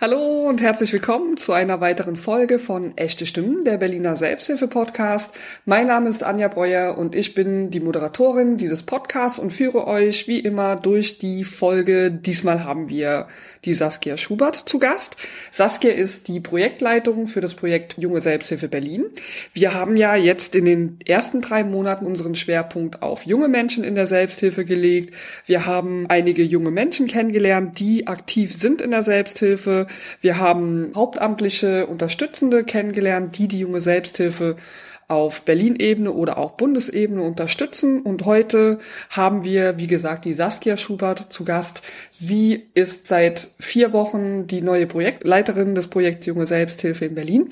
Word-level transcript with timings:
Hallo 0.00 0.46
und 0.48 0.60
herzlich 0.60 0.92
willkommen 0.92 1.38
zu 1.38 1.52
einer 1.52 1.80
weiteren 1.80 2.14
Folge 2.14 2.60
von 2.60 2.96
Echte 2.96 3.26
Stimmen, 3.26 3.64
der 3.64 3.78
Berliner 3.78 4.16
Selbsthilfe-Podcast. 4.16 5.34
Mein 5.64 5.88
Name 5.88 6.08
ist 6.08 6.22
Anja 6.22 6.46
Breuer 6.46 6.96
und 6.96 7.16
ich 7.16 7.34
bin 7.34 7.72
die 7.72 7.80
Moderatorin 7.80 8.58
dieses 8.58 8.84
Podcasts 8.84 9.40
und 9.40 9.52
führe 9.52 9.88
euch 9.88 10.28
wie 10.28 10.38
immer 10.38 10.76
durch 10.76 11.18
die 11.18 11.42
Folge. 11.42 12.12
Diesmal 12.12 12.62
haben 12.62 12.88
wir 12.88 13.26
die 13.64 13.74
Saskia 13.74 14.16
Schubert 14.16 14.54
zu 14.54 14.78
Gast. 14.78 15.16
Saskia 15.50 15.90
ist 15.90 16.28
die 16.28 16.38
Projektleitung 16.38 17.26
für 17.26 17.40
das 17.40 17.54
Projekt 17.54 17.96
Junge 17.98 18.20
Selbsthilfe 18.20 18.68
Berlin. 18.68 19.06
Wir 19.52 19.74
haben 19.74 19.96
ja 19.96 20.14
jetzt 20.14 20.54
in 20.54 20.64
den 20.64 20.98
ersten 21.06 21.40
drei 21.40 21.64
Monaten 21.64 22.06
unseren 22.06 22.36
Schwerpunkt 22.36 23.02
auf 23.02 23.26
junge 23.26 23.48
Menschen 23.48 23.82
in 23.82 23.96
der 23.96 24.06
Selbsthilfe 24.06 24.64
gelegt. 24.64 25.12
Wir 25.44 25.66
haben 25.66 26.06
einige 26.08 26.44
junge 26.44 26.70
Menschen 26.70 27.08
kennengelernt, 27.08 27.80
die 27.80 28.06
aktiv 28.06 28.54
sind 28.54 28.80
in 28.80 28.92
der 28.92 29.02
Selbsthilfe 29.02 29.87
wir 30.20 30.38
haben 30.38 30.92
hauptamtliche 30.94 31.86
Unterstützende 31.86 32.64
kennengelernt, 32.64 33.38
die 33.38 33.48
die 33.48 33.60
junge 33.60 33.80
Selbsthilfe 33.80 34.56
auf 35.08 35.40
Berlin-Ebene 35.42 36.12
oder 36.12 36.36
auch 36.36 36.52
Bundesebene 36.52 37.22
unterstützen. 37.22 38.02
Und 38.02 38.26
heute 38.26 38.78
haben 39.08 39.42
wir, 39.42 39.78
wie 39.78 39.86
gesagt, 39.86 40.26
die 40.26 40.34
Saskia 40.34 40.76
Schubert 40.76 41.32
zu 41.32 41.46
Gast. 41.46 41.80
Sie 42.12 42.68
ist 42.74 43.08
seit 43.08 43.48
vier 43.58 43.94
Wochen 43.94 44.46
die 44.46 44.60
neue 44.60 44.86
Projektleiterin 44.86 45.74
des 45.74 45.88
Projekts 45.88 46.26
Junge 46.26 46.46
Selbsthilfe 46.46 47.06
in 47.06 47.14
Berlin. 47.14 47.48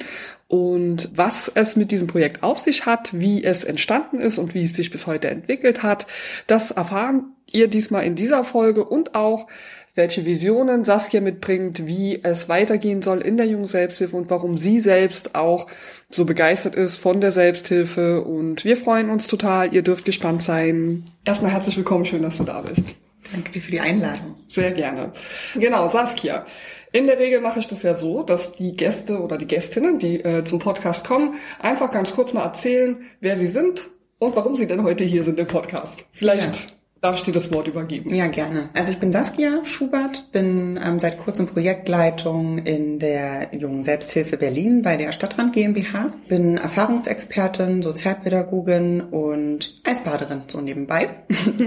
Und 0.48 1.10
was 1.14 1.50
es 1.54 1.76
mit 1.76 1.90
diesem 1.90 2.08
Projekt 2.08 2.42
auf 2.42 2.58
sich 2.58 2.84
hat, 2.84 3.18
wie 3.18 3.42
es 3.42 3.64
entstanden 3.64 4.20
ist 4.20 4.36
und 4.36 4.54
wie 4.54 4.64
es 4.64 4.74
sich 4.74 4.90
bis 4.90 5.06
heute 5.06 5.28
entwickelt 5.28 5.82
hat, 5.82 6.06
das 6.46 6.72
erfahren 6.72 7.32
ihr 7.50 7.68
diesmal 7.68 8.04
in 8.04 8.16
dieser 8.16 8.44
Folge 8.44 8.84
und 8.84 9.14
auch, 9.14 9.46
welche 9.96 10.24
Visionen 10.26 10.84
Saskia 10.84 11.20
mitbringt, 11.20 11.86
wie 11.86 12.22
es 12.22 12.48
weitergehen 12.48 13.02
soll 13.02 13.22
in 13.22 13.38
der 13.38 13.46
jungen 13.46 13.66
Selbsthilfe 13.66 14.16
und 14.16 14.30
warum 14.30 14.58
sie 14.58 14.78
selbst 14.78 15.34
auch 15.34 15.66
so 16.10 16.26
begeistert 16.26 16.74
ist 16.74 16.98
von 16.98 17.20
der 17.20 17.32
Selbsthilfe. 17.32 18.22
Und 18.22 18.64
wir 18.64 18.76
freuen 18.76 19.10
uns 19.10 19.26
total. 19.26 19.74
Ihr 19.74 19.82
dürft 19.82 20.04
gespannt 20.04 20.42
sein. 20.42 21.04
Erstmal 21.24 21.50
herzlich 21.50 21.76
willkommen. 21.78 22.04
Schön, 22.04 22.22
dass 22.22 22.36
du 22.36 22.44
da 22.44 22.60
bist. 22.60 22.94
Danke 23.32 23.50
dir 23.50 23.60
für 23.60 23.70
die 23.70 23.80
Einladung. 23.80 24.36
Sehr 24.48 24.70
gerne. 24.72 25.12
Genau, 25.54 25.88
Saskia. 25.88 26.44
In 26.92 27.06
der 27.06 27.18
Regel 27.18 27.40
mache 27.40 27.58
ich 27.58 27.66
das 27.66 27.82
ja 27.82 27.94
so, 27.94 28.22
dass 28.22 28.52
die 28.52 28.76
Gäste 28.76 29.20
oder 29.20 29.38
die 29.38 29.46
Gästinnen, 29.46 29.98
die 29.98 30.22
äh, 30.22 30.44
zum 30.44 30.58
Podcast 30.58 31.06
kommen, 31.06 31.34
einfach 31.58 31.90
ganz 31.90 32.12
kurz 32.12 32.32
mal 32.32 32.44
erzählen, 32.44 32.98
wer 33.20 33.36
sie 33.36 33.48
sind 33.48 33.88
und 34.18 34.36
warum 34.36 34.56
sie 34.56 34.66
denn 34.66 34.82
heute 34.82 35.04
hier 35.04 35.24
sind 35.24 35.38
im 35.38 35.46
Podcast. 35.46 36.04
Vielleicht 36.12 36.56
ja. 36.56 36.75
Darf 37.02 37.16
ich 37.16 37.24
dir 37.24 37.32
das 37.32 37.52
Wort 37.52 37.68
übergeben? 37.68 38.14
Ja, 38.14 38.26
gerne. 38.26 38.70
Also 38.72 38.90
ich 38.90 38.98
bin 38.98 39.12
Saskia 39.12 39.66
Schubert, 39.66 40.32
bin 40.32 40.80
ähm, 40.82 40.98
seit 40.98 41.18
kurzem 41.18 41.46
Projektleitung 41.46 42.56
in 42.58 42.98
der 42.98 43.54
Jungen 43.54 43.84
Selbsthilfe 43.84 44.38
Berlin 44.38 44.80
bei 44.80 44.96
der 44.96 45.12
Stadtrand 45.12 45.52
GmbH, 45.52 46.14
bin 46.26 46.56
Erfahrungsexpertin, 46.56 47.82
Sozialpädagogin 47.82 49.02
und 49.02 49.74
Eisbaderin, 49.84 50.44
so 50.46 50.62
nebenbei. 50.62 51.10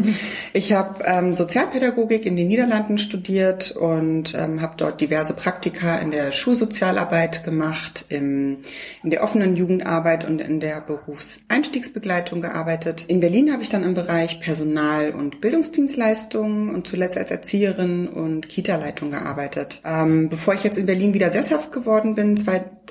ich 0.53 0.73
habe 0.73 1.03
ähm, 1.05 1.35
Sozialpädagogik 1.35 2.25
in 2.25 2.35
den 2.35 2.47
Niederlanden 2.47 2.97
studiert 2.97 3.69
und 3.72 4.33
ähm, 4.33 4.63
habe 4.63 4.73
dort 4.77 5.00
diverse 5.00 5.33
Praktika 5.33 5.97
in 5.97 6.09
der 6.09 6.31
Schulsozialarbeit 6.31 7.44
gemacht, 7.44 8.05
im, 8.09 8.57
in 9.03 9.11
der 9.11 9.23
offenen 9.23 9.55
Jugendarbeit 9.55 10.25
und 10.25 10.41
in 10.41 10.59
der 10.59 10.81
Berufseinstiegsbegleitung 10.81 12.41
gearbeitet. 12.41 13.05
In 13.07 13.19
Berlin 13.19 13.53
habe 13.53 13.61
ich 13.61 13.69
dann 13.69 13.83
im 13.83 13.94
Bereich 13.94 14.39
Personal 14.39 15.19
und 15.20 15.42
Bildungsdienstleistungen 15.42 16.73
und 16.73 16.88
zuletzt 16.88 17.17
als 17.17 17.30
Erzieherin 17.30 18.08
und 18.08 18.50
Kita-Leitung 18.50 19.12
gearbeitet. 19.12 19.81
Ähm, 19.86 20.30
bevor 20.30 20.53
ich 20.53 20.64
jetzt 20.64 20.78
in 20.78 20.86
Berlin 20.86 21.14
wieder 21.14 21.31
sesshaft 21.31 21.72
geworden 21.72 22.16
bin, 22.16 22.38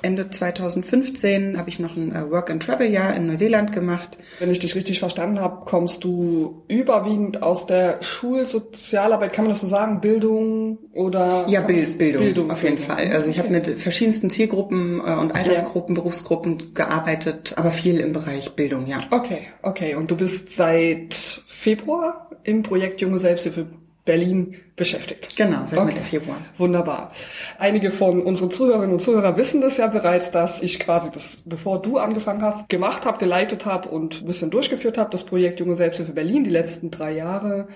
Ende 0.01 0.29
2015, 0.29 1.57
habe 1.57 1.69
ich 1.69 1.79
noch 1.79 1.95
ein 1.95 2.15
äh, 2.15 2.29
Work-and-Travel-Jahr 2.29 3.15
in 3.15 3.27
Neuseeland 3.27 3.71
gemacht. 3.71 4.17
Wenn 4.39 4.51
ich 4.51 4.59
dich 4.59 4.75
richtig 4.75 4.99
verstanden 4.99 5.39
habe, 5.39 5.65
kommst 5.65 6.03
du 6.03 6.63
überwiegend 6.67 7.43
aus 7.43 7.65
der 7.65 8.01
Schulsozialarbeit, 8.01 9.33
kann 9.33 9.45
man 9.45 9.51
das 9.51 9.61
so 9.61 9.67
sagen, 9.67 10.01
Bildung 10.01 10.79
oder? 10.93 11.45
Ja, 11.47 11.61
Bild, 11.61 11.97
Bildung, 11.97 12.23
Bildung, 12.23 12.51
auf 12.51 12.63
jeden 12.63 12.75
Bildung. 12.75 12.95
Fall. 12.95 13.11
Also 13.11 13.29
ich 13.29 13.39
habe 13.39 13.49
mit 13.49 13.67
verschiedensten 13.67 14.29
Zielgruppen 14.29 14.99
äh, 14.99 15.13
und 15.13 15.35
Altersgruppen, 15.35 15.95
ja. 15.95 16.01
Berufsgruppen 16.01 16.73
gearbeitet, 16.73 17.53
aber 17.57 17.71
viel 17.71 17.99
im 17.99 18.13
Bereich 18.13 18.51
Bildung, 18.51 18.87
ja. 18.87 18.99
Okay, 19.11 19.41
okay. 19.61 19.95
Und 19.95 20.11
du 20.11 20.17
bist 20.17 20.55
seit 20.55 21.13
Februar 21.47 22.29
im 22.43 22.63
Projekt 22.63 23.01
Junge 23.01 23.19
Selbsthilfe 23.19 23.67
Berlin 24.09 24.55
beschäftigt. 24.75 25.37
Genau, 25.37 25.59
seit 25.67 25.77
okay. 25.77 25.89
Mitte 25.89 26.01
Februar. 26.01 26.37
Wunderbar. 26.57 27.11
Einige 27.59 27.91
von 27.91 28.23
unseren 28.23 28.49
Zuhörerinnen 28.49 28.93
und 28.93 29.01
Zuhörern 29.01 29.37
wissen 29.37 29.61
das 29.61 29.77
ja 29.77 29.85
bereits, 29.85 30.31
dass 30.31 30.63
ich 30.63 30.79
quasi 30.79 31.11
das, 31.11 31.37
bevor 31.45 31.79
du 31.79 31.99
angefangen 31.99 32.41
hast, 32.41 32.69
gemacht 32.69 33.05
habe, 33.05 33.19
geleitet 33.19 33.67
habe 33.67 33.87
und 33.89 34.23
ein 34.23 34.25
bisschen 34.25 34.49
durchgeführt 34.49 34.97
habe, 34.97 35.11
das 35.11 35.25
Projekt 35.25 35.59
Junge 35.59 35.75
Selbsthilfe 35.75 36.13
Berlin, 36.13 36.43
die 36.43 36.49
letzten 36.49 36.89
drei 36.89 37.11
Jahre. 37.11 37.67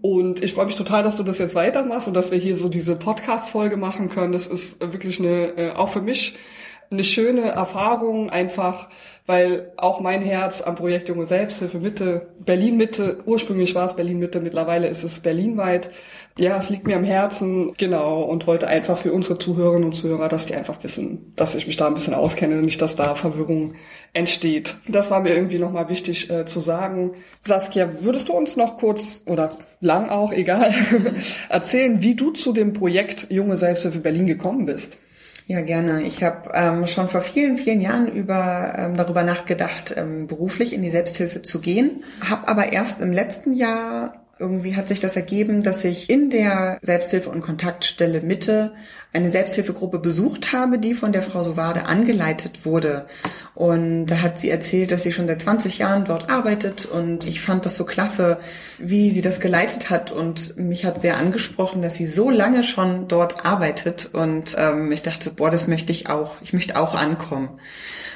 Und 0.00 0.42
ich 0.42 0.54
freue 0.54 0.66
mich 0.66 0.74
total, 0.74 1.04
dass 1.04 1.14
du 1.14 1.22
das 1.22 1.38
jetzt 1.38 1.54
weitermachst 1.54 2.08
und 2.08 2.14
dass 2.14 2.32
wir 2.32 2.38
hier 2.38 2.56
so 2.56 2.68
diese 2.68 2.96
Podcast-Folge 2.96 3.76
machen 3.76 4.08
können. 4.08 4.32
Das 4.32 4.48
ist 4.48 4.80
wirklich 4.80 5.20
eine, 5.20 5.56
äh, 5.56 5.70
auch 5.70 5.90
für 5.90 6.02
mich 6.02 6.34
eine 6.90 7.04
schöne 7.04 7.48
Erfahrung, 7.50 8.30
einfach 8.30 8.88
weil 9.26 9.72
auch 9.76 10.00
mein 10.00 10.22
Herz 10.22 10.62
am 10.62 10.76
Projekt 10.76 11.08
Junge 11.08 11.26
Selbsthilfe 11.26 11.78
Mitte, 11.78 12.28
Berlin 12.38 12.76
Mitte, 12.76 13.18
ursprünglich 13.26 13.74
war 13.74 13.86
es 13.86 13.96
Berlin 13.96 14.20
Mitte, 14.20 14.40
mittlerweile 14.40 14.86
ist 14.86 15.02
es 15.02 15.18
Berlin 15.18 15.56
weit. 15.56 15.90
Ja, 16.38 16.56
es 16.56 16.70
liegt 16.70 16.86
mir 16.86 16.96
am 16.96 17.04
Herzen, 17.04 17.72
genau, 17.76 18.22
und 18.22 18.46
wollte 18.46 18.68
einfach 18.68 18.98
für 18.98 19.12
unsere 19.12 19.38
Zuhörerinnen 19.38 19.86
und 19.86 19.94
Zuhörer, 19.94 20.28
dass 20.28 20.46
die 20.46 20.54
einfach 20.54 20.82
wissen, 20.84 21.32
dass 21.34 21.54
ich 21.54 21.66
mich 21.66 21.76
da 21.76 21.88
ein 21.88 21.94
bisschen 21.94 22.14
auskenne, 22.14 22.56
nicht, 22.56 22.80
dass 22.80 22.94
da 22.94 23.14
Verwirrung 23.14 23.74
entsteht. 24.12 24.76
Das 24.86 25.10
war 25.10 25.20
mir 25.20 25.34
irgendwie 25.34 25.58
nochmal 25.58 25.88
wichtig 25.88 26.30
äh, 26.30 26.44
zu 26.44 26.60
sagen. 26.60 27.14
Saskia, 27.40 27.88
würdest 28.00 28.28
du 28.28 28.34
uns 28.34 28.56
noch 28.56 28.76
kurz 28.76 29.22
oder 29.26 29.56
lang 29.80 30.08
auch, 30.08 30.32
egal, 30.32 30.72
erzählen, 31.48 32.00
wie 32.00 32.14
du 32.14 32.30
zu 32.30 32.52
dem 32.52 32.74
Projekt 32.74 33.26
Junge 33.30 33.56
Selbsthilfe 33.56 33.98
Berlin 33.98 34.26
gekommen 34.26 34.66
bist? 34.66 34.98
Ja, 35.48 35.60
gerne. 35.60 36.02
Ich 36.02 36.24
habe 36.24 36.50
ähm, 36.54 36.88
schon 36.88 37.08
vor 37.08 37.20
vielen, 37.20 37.56
vielen 37.56 37.80
Jahren 37.80 38.08
über, 38.08 38.74
ähm, 38.76 38.96
darüber 38.96 39.22
nachgedacht, 39.22 39.94
ähm, 39.96 40.26
beruflich 40.26 40.72
in 40.72 40.82
die 40.82 40.90
Selbsthilfe 40.90 41.40
zu 41.40 41.60
gehen, 41.60 42.02
habe 42.20 42.48
aber 42.48 42.72
erst 42.72 43.00
im 43.00 43.12
letzten 43.12 43.54
Jahr 43.54 44.25
irgendwie 44.38 44.76
hat 44.76 44.88
sich 44.88 45.00
das 45.00 45.16
ergeben, 45.16 45.62
dass 45.62 45.82
ich 45.82 46.10
in 46.10 46.28
der 46.28 46.78
Selbsthilfe- 46.82 47.30
und 47.30 47.40
Kontaktstelle 47.40 48.20
Mitte 48.20 48.72
eine 49.14 49.30
Selbsthilfegruppe 49.30 49.98
besucht 49.98 50.52
habe, 50.52 50.78
die 50.78 50.92
von 50.92 51.10
der 51.10 51.22
Frau 51.22 51.42
Sowade 51.42 51.86
angeleitet 51.86 52.66
wurde. 52.66 53.06
Und 53.54 54.06
da 54.06 54.20
hat 54.20 54.38
sie 54.38 54.50
erzählt, 54.50 54.90
dass 54.90 55.04
sie 55.04 55.12
schon 55.12 55.26
seit 55.26 55.40
20 55.40 55.78
Jahren 55.78 56.04
dort 56.04 56.28
arbeitet 56.28 56.84
und 56.84 57.26
ich 57.26 57.40
fand 57.40 57.64
das 57.64 57.76
so 57.76 57.84
klasse, 57.84 58.38
wie 58.78 59.10
sie 59.10 59.22
das 59.22 59.40
geleitet 59.40 59.88
hat 59.88 60.12
und 60.12 60.58
mich 60.58 60.84
hat 60.84 61.00
sehr 61.00 61.16
angesprochen, 61.16 61.80
dass 61.80 61.94
sie 61.94 62.06
so 62.06 62.28
lange 62.28 62.62
schon 62.62 63.08
dort 63.08 63.46
arbeitet 63.46 64.10
und 64.12 64.54
ähm, 64.58 64.92
ich 64.92 65.02
dachte, 65.02 65.30
boah, 65.30 65.50
das 65.50 65.66
möchte 65.66 65.92
ich 65.92 66.10
auch. 66.10 66.36
Ich 66.42 66.52
möchte 66.52 66.78
auch 66.78 66.94
ankommen. 66.94 67.58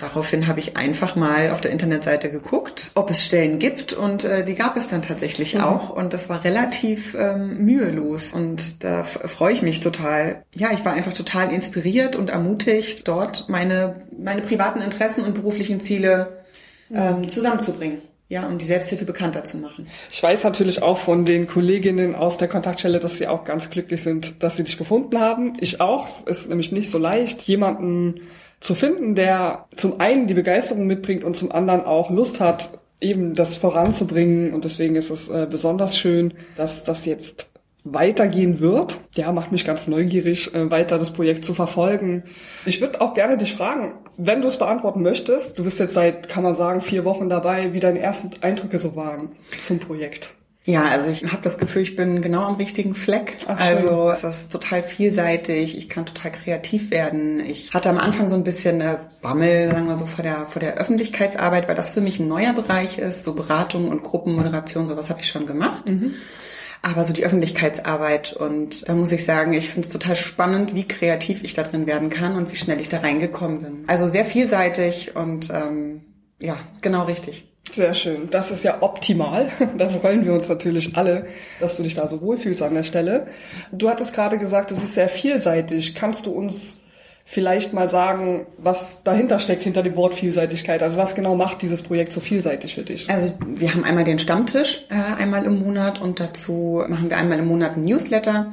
Daraufhin 0.00 0.46
habe 0.46 0.60
ich 0.60 0.76
einfach 0.76 1.14
mal 1.14 1.50
auf 1.50 1.60
der 1.60 1.70
Internetseite 1.70 2.30
geguckt, 2.30 2.90
ob 2.94 3.10
es 3.10 3.24
Stellen 3.24 3.58
gibt 3.58 3.92
und 3.92 4.24
äh, 4.24 4.44
die 4.44 4.54
gab 4.54 4.76
es 4.76 4.88
dann 4.88 5.02
tatsächlich 5.02 5.54
mhm. 5.54 5.60
auch 5.60 5.90
und 5.90 6.12
das 6.12 6.28
war 6.28 6.42
relativ 6.44 7.14
ähm, 7.18 7.64
mühelos 7.64 8.32
und 8.32 8.82
da 8.82 9.04
freue 9.04 9.52
ich 9.52 9.62
mich 9.62 9.80
total. 9.80 10.42
Ja, 10.54 10.70
ich 10.72 10.84
war 10.84 10.94
einfach 10.94 11.12
total 11.12 11.52
inspiriert 11.52 12.16
und 12.16 12.30
ermutigt, 12.30 13.06
dort 13.06 13.48
meine, 13.48 14.02
meine 14.16 14.40
privaten 14.40 14.80
Interessen 14.80 15.24
und 15.24 15.34
beruflichen 15.34 15.80
Ziele 15.80 16.44
ähm, 16.92 17.28
zusammenzubringen 17.28 18.02
ja, 18.30 18.46
um 18.46 18.58
die 18.58 18.64
Selbsthilfe 18.64 19.04
bekannter 19.04 19.42
zu 19.42 19.58
machen. 19.58 19.88
Ich 20.08 20.22
weiß 20.22 20.44
natürlich 20.44 20.82
auch 20.82 20.98
von 20.98 21.24
den 21.24 21.48
Kolleginnen 21.48 22.14
aus 22.14 22.36
der 22.36 22.46
Kontaktstelle, 22.46 23.00
dass 23.00 23.18
sie 23.18 23.26
auch 23.26 23.44
ganz 23.44 23.70
glücklich 23.70 24.04
sind, 24.04 24.40
dass 24.44 24.56
sie 24.56 24.62
dich 24.62 24.78
gefunden 24.78 25.18
haben. 25.18 25.54
Ich 25.58 25.80
auch. 25.80 26.06
Es 26.06 26.22
ist 26.22 26.48
nämlich 26.48 26.70
nicht 26.70 26.92
so 26.92 26.98
leicht, 26.98 27.42
jemanden 27.42 28.20
zu 28.60 28.74
finden, 28.74 29.14
der 29.14 29.66
zum 29.74 30.00
einen 30.00 30.26
die 30.26 30.34
Begeisterung 30.34 30.86
mitbringt 30.86 31.24
und 31.24 31.36
zum 31.36 31.50
anderen 31.50 31.84
auch 31.84 32.10
Lust 32.10 32.40
hat, 32.40 32.78
eben 33.00 33.34
das 33.34 33.56
voranzubringen. 33.56 34.52
Und 34.52 34.64
deswegen 34.64 34.96
ist 34.96 35.10
es 35.10 35.28
äh, 35.28 35.46
besonders 35.50 35.98
schön, 35.98 36.34
dass 36.56 36.84
das 36.84 37.06
jetzt 37.06 37.50
weitergehen 37.84 38.60
wird. 38.60 39.00
Ja, 39.14 39.32
macht 39.32 39.52
mich 39.52 39.64
ganz 39.64 39.86
neugierig, 39.86 40.54
äh, 40.54 40.70
weiter 40.70 40.98
das 40.98 41.12
Projekt 41.12 41.44
zu 41.44 41.54
verfolgen. 41.54 42.24
Ich 42.66 42.80
würde 42.80 43.00
auch 43.00 43.14
gerne 43.14 43.38
dich 43.38 43.54
fragen, 43.54 43.94
wenn 44.18 44.42
du 44.42 44.48
es 44.48 44.58
beantworten 44.58 45.02
möchtest, 45.02 45.58
du 45.58 45.64
bist 45.64 45.80
jetzt 45.80 45.94
seit, 45.94 46.28
kann 46.28 46.42
man 46.42 46.54
sagen, 46.54 46.82
vier 46.82 47.06
Wochen 47.06 47.30
dabei, 47.30 47.72
wie 47.72 47.80
deine 47.80 48.00
ersten 48.00 48.30
Eindrücke 48.42 48.78
so 48.78 48.96
waren 48.96 49.30
zum 49.62 49.78
Projekt. 49.78 50.34
Ja, 50.64 50.84
also 50.84 51.10
ich 51.10 51.24
habe 51.24 51.42
das 51.42 51.56
Gefühl, 51.56 51.82
ich 51.82 51.96
bin 51.96 52.20
genau 52.20 52.42
am 52.42 52.56
richtigen 52.56 52.94
Fleck. 52.94 53.38
Ach, 53.46 53.58
also 53.58 54.10
es 54.10 54.22
ist 54.22 54.52
total 54.52 54.82
vielseitig, 54.82 55.76
ich 55.76 55.88
kann 55.88 56.04
total 56.04 56.32
kreativ 56.32 56.90
werden. 56.90 57.40
Ich 57.40 57.72
hatte 57.72 57.88
am 57.88 57.96
Anfang 57.96 58.28
so 58.28 58.36
ein 58.36 58.44
bisschen 58.44 58.80
eine 58.80 59.00
Bammel, 59.22 59.70
sagen 59.70 59.88
wir 59.88 59.96
so, 59.96 60.04
vor 60.04 60.22
der, 60.22 60.46
vor 60.46 60.60
der 60.60 60.74
Öffentlichkeitsarbeit, 60.74 61.66
weil 61.66 61.74
das 61.74 61.90
für 61.90 62.02
mich 62.02 62.20
ein 62.20 62.28
neuer 62.28 62.52
Bereich 62.52 62.98
ist. 62.98 63.24
So 63.24 63.32
Beratung 63.32 63.88
und 63.88 64.02
Gruppenmoderation, 64.02 64.86
sowas 64.86 65.08
habe 65.08 65.20
ich 65.22 65.28
schon 65.28 65.46
gemacht. 65.46 65.88
Mhm. 65.88 66.14
aber 66.82 67.04
so 67.04 67.12
die 67.12 67.24
Öffentlichkeitsarbeit. 67.24 68.32
Und 68.34 68.88
da 68.88 68.94
muss 68.94 69.12
ich 69.12 69.24
sagen, 69.24 69.52
ich 69.54 69.70
finde 69.70 69.86
es 69.86 69.92
total 69.92 70.16
spannend, 70.16 70.74
wie 70.74 70.86
kreativ 70.86 71.42
ich 71.42 71.54
da 71.54 71.62
drin 71.62 71.86
werden 71.86 72.10
kann 72.10 72.36
und 72.36 72.52
wie 72.52 72.56
schnell 72.56 72.80
ich 72.80 72.88
da 72.88 72.98
reingekommen 72.98 73.62
bin. 73.62 73.84
Also 73.86 74.06
sehr 74.06 74.24
vielseitig 74.24 75.16
und 75.16 75.50
ähm, 75.50 76.02
ja, 76.38 76.56
genau 76.80 77.04
richtig. 77.04 77.49
Sehr 77.70 77.94
schön. 77.94 78.28
Das 78.30 78.50
ist 78.50 78.64
ja 78.64 78.82
optimal. 78.82 79.50
Da 79.78 79.88
freuen 79.88 80.24
wir 80.24 80.32
uns 80.32 80.48
natürlich 80.48 80.96
alle, 80.96 81.26
dass 81.60 81.76
du 81.76 81.82
dich 81.82 81.94
da 81.94 82.08
so 82.08 82.20
wohlfühlst 82.20 82.62
an 82.62 82.74
der 82.74 82.82
Stelle. 82.82 83.28
Du 83.72 83.88
hattest 83.88 84.12
gerade 84.12 84.38
gesagt, 84.38 84.72
es 84.72 84.82
ist 84.82 84.94
sehr 84.94 85.08
vielseitig. 85.08 85.94
Kannst 85.94 86.26
du 86.26 86.32
uns 86.32 86.78
vielleicht 87.30 87.72
mal 87.72 87.88
sagen, 87.88 88.48
was 88.58 89.04
dahinter 89.04 89.38
steckt, 89.38 89.62
hinter 89.62 89.84
dem 89.84 89.94
Wort 89.94 90.16
Vielseitigkeit? 90.16 90.82
Also 90.82 90.98
was 90.98 91.14
genau 91.14 91.36
macht 91.36 91.62
dieses 91.62 91.80
Projekt 91.80 92.12
so 92.12 92.20
vielseitig 92.20 92.74
für 92.74 92.82
dich? 92.82 93.08
Also 93.08 93.32
wir 93.46 93.72
haben 93.72 93.84
einmal 93.84 94.02
den 94.02 94.18
Stammtisch 94.18 94.84
äh, 94.90 95.22
einmal 95.22 95.44
im 95.44 95.60
Monat 95.60 96.00
und 96.00 96.18
dazu 96.18 96.82
machen 96.88 97.08
wir 97.08 97.16
einmal 97.16 97.38
im 97.38 97.46
Monat 97.46 97.76
ein 97.76 97.84
Newsletter 97.84 98.52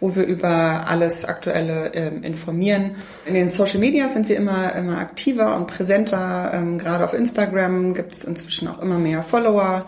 wo 0.00 0.16
wir 0.16 0.24
über 0.24 0.88
alles 0.88 1.24
Aktuelle 1.24 1.94
ähm, 1.94 2.24
informieren. 2.24 2.96
In 3.26 3.34
den 3.34 3.48
Social 3.48 3.78
Media 3.78 4.08
sind 4.08 4.28
wir 4.28 4.36
immer, 4.36 4.74
immer 4.74 4.98
aktiver 4.98 5.56
und 5.56 5.68
präsenter. 5.68 6.50
Ähm, 6.52 6.78
gerade 6.78 7.04
auf 7.04 7.14
Instagram 7.14 7.94
gibt 7.94 8.12
es 8.12 8.24
inzwischen 8.24 8.66
auch 8.66 8.82
immer 8.82 8.98
mehr 8.98 9.22
Follower. 9.22 9.86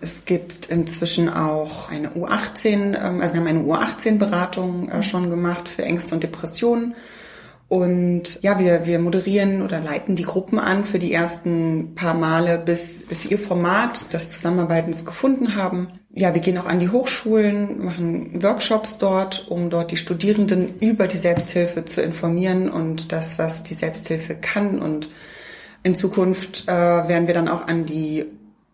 Es 0.00 0.24
gibt 0.24 0.66
inzwischen 0.66 1.32
auch 1.32 1.90
eine 1.90 2.08
U18, 2.08 2.98
ähm, 2.98 3.20
also 3.22 3.34
wir 3.34 3.40
haben 3.40 3.46
eine 3.46 3.62
U18-Beratung 3.62 4.90
äh, 4.90 5.02
schon 5.04 5.30
gemacht 5.30 5.68
für 5.68 5.84
Ängste 5.84 6.16
und 6.16 6.24
Depressionen. 6.24 6.94
Und 7.68 8.40
ja, 8.42 8.60
wir, 8.60 8.86
wir 8.86 9.00
moderieren 9.00 9.62
oder 9.62 9.80
leiten 9.80 10.14
die 10.14 10.22
Gruppen 10.22 10.60
an 10.60 10.84
für 10.84 11.00
die 11.00 11.12
ersten 11.12 11.94
paar 11.96 12.14
Male, 12.14 12.58
bis, 12.58 12.98
bis 13.08 13.24
ihr 13.24 13.40
Format 13.40 14.12
des 14.12 14.30
Zusammenarbeitens 14.30 15.04
gefunden 15.04 15.56
haben. 15.56 15.88
Ja, 16.14 16.32
wir 16.32 16.40
gehen 16.40 16.58
auch 16.58 16.66
an 16.66 16.78
die 16.78 16.90
Hochschulen, 16.90 17.84
machen 17.84 18.40
Workshops 18.40 18.98
dort, 18.98 19.48
um 19.48 19.68
dort 19.68 19.90
die 19.90 19.96
Studierenden 19.96 20.78
über 20.78 21.08
die 21.08 21.18
Selbsthilfe 21.18 21.84
zu 21.84 22.02
informieren 22.02 22.70
und 22.70 23.10
das, 23.10 23.36
was 23.38 23.64
die 23.64 23.74
Selbsthilfe 23.74 24.36
kann. 24.36 24.78
Und 24.78 25.10
in 25.82 25.96
Zukunft 25.96 26.68
äh, 26.68 26.72
werden 26.72 27.26
wir 27.26 27.34
dann 27.34 27.48
auch 27.48 27.66
an 27.66 27.84
die 27.84 28.26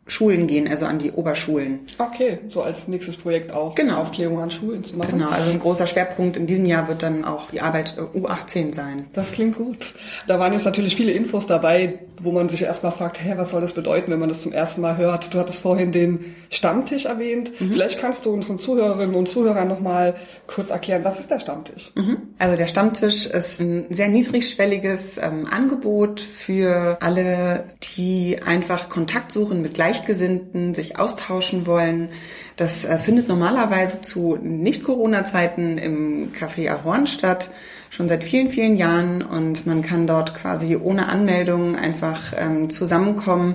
Schulen 0.06 0.49
gehen, 0.49 0.66
also 0.66 0.84
an 0.84 0.99
die 0.99 1.12
Oberschulen. 1.12 1.81
Okay, 1.99 2.38
so 2.49 2.62
als 2.62 2.88
nächstes 2.88 3.16
Projekt 3.16 3.52
auch 3.52 3.76
genau. 3.76 3.99
Aufklärung 3.99 4.40
an 4.40 4.50
Schulen 4.50 4.82
zu 4.82 4.96
machen. 4.96 5.12
Genau, 5.12 5.31
also 5.31 5.50
ein 5.50 5.60
großer 5.60 5.87
Schwerpunkt 5.87 6.37
in 6.37 6.49
diesem 6.49 6.66
Jahr 6.66 6.88
wird 6.88 7.04
dann 7.04 7.25
auch 7.25 7.50
die 7.50 7.60
Arbeit 7.60 7.96
äh, 7.96 8.19
U18 8.19 8.75
sein. 8.75 9.06
Das 9.12 9.31
klingt 9.31 9.56
gut. 9.56 9.94
Da 10.26 10.40
waren 10.40 10.52
jetzt 10.52 10.64
natürlich 10.64 10.96
viele 10.96 11.12
Infos 11.12 11.46
dabei, 11.46 12.00
wo 12.20 12.32
man 12.32 12.49
sich 12.49 12.62
erstmal 12.62 12.93
fragt, 12.93 13.22
hä, 13.22 13.34
was 13.37 13.50
soll 13.50 13.60
das 13.60 13.75
bedeuten, 13.75 14.10
wenn 14.10 14.19
man 14.19 14.28
das 14.28 14.43
zum 14.43 14.52
ersten 14.52 14.81
Mal 14.81 14.96
hört? 14.96 15.32
Du 15.34 15.38
hattest 15.38 15.60
vorhin 15.60 15.93
den 15.93 16.34
Stammtisch 16.50 17.04
erwähnt. 17.04 17.52
Mhm. 17.60 17.72
Vielleicht 17.72 18.00
kannst 18.00 18.26
du 18.26 18.32
unseren 18.32 18.58
Zuhörerinnen 18.58 19.14
und 19.14 19.28
Zuhörern 19.28 19.69
nochmal 19.69 20.14
kurz 20.46 20.70
erklären, 20.70 21.04
was 21.04 21.20
ist 21.20 21.31
der 21.31 21.38
Stammtisch? 21.40 21.93
Mhm. 21.94 22.19
Also 22.38 22.56
der 22.56 22.66
Stammtisch 22.66 23.26
ist 23.26 23.60
ein 23.60 23.87
sehr 23.90 24.08
niedrigschwelliges 24.08 25.19
ähm, 25.19 25.46
Angebot 25.50 26.20
für 26.20 26.99
alle, 27.00 27.64
die 27.96 28.38
einfach 28.44 28.88
Kontakt 28.88 29.32
suchen 29.32 29.62
mit 29.62 29.75
gleich 29.75 29.92
Gleichgesinnten 29.93 30.75
sich 30.75 30.99
austauschen 30.99 31.67
wollen. 31.67 32.09
Das 32.56 32.85
äh, 32.87 32.97
findet 32.99 33.29
normalerweise 33.29 34.00
zu 34.00 34.39
Nicht-Corona-Zeiten 34.41 35.77
im 35.77 36.33
Café 36.33 36.71
Ahorn 36.71 37.06
statt, 37.06 37.50
schon 37.91 38.09
seit 38.09 38.25
vielen, 38.25 38.49
vielen 38.49 38.77
Jahren. 38.77 39.21
Und 39.21 39.67
man 39.67 39.83
kann 39.83 40.06
dort 40.06 40.35
quasi 40.35 40.77
ohne 40.77 41.11
Anmeldung 41.11 41.77
einfach 41.77 42.33
ähm, 42.39 42.71
zusammenkommen 42.71 43.55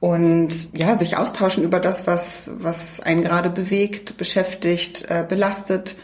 und 0.00 0.76
ja, 0.76 0.96
sich 0.96 1.16
austauschen 1.16 1.62
über 1.62 1.78
das, 1.78 2.08
was, 2.08 2.50
was 2.58 2.98
einen 2.98 3.22
gerade 3.22 3.48
bewegt, 3.48 4.16
beschäftigt, 4.16 5.08
äh, 5.08 5.24
belastet 5.28 5.94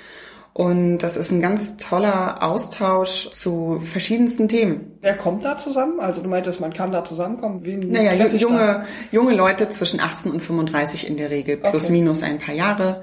und 0.54 0.98
das 0.98 1.16
ist 1.16 1.32
ein 1.32 1.40
ganz 1.40 1.76
toller 1.78 2.42
Austausch 2.42 3.28
zu 3.32 3.82
verschiedensten 3.84 4.48
Themen. 4.48 4.98
Wer 5.00 5.16
kommt 5.16 5.44
da 5.44 5.56
zusammen? 5.56 5.98
Also 5.98 6.22
du 6.22 6.28
meintest, 6.28 6.60
man 6.60 6.72
kann 6.72 6.92
da 6.92 7.04
zusammenkommen. 7.04 7.64
Wen 7.64 7.90
naja, 7.90 8.26
junge, 8.28 8.84
junge 9.10 9.34
Leute 9.34 9.68
zwischen 9.68 9.98
18 9.98 10.30
und 10.30 10.40
35 10.40 11.08
in 11.08 11.16
der 11.16 11.30
Regel, 11.30 11.56
plus 11.56 11.84
okay. 11.84 11.92
minus 11.92 12.22
ein 12.22 12.38
paar 12.38 12.54
Jahre 12.54 13.02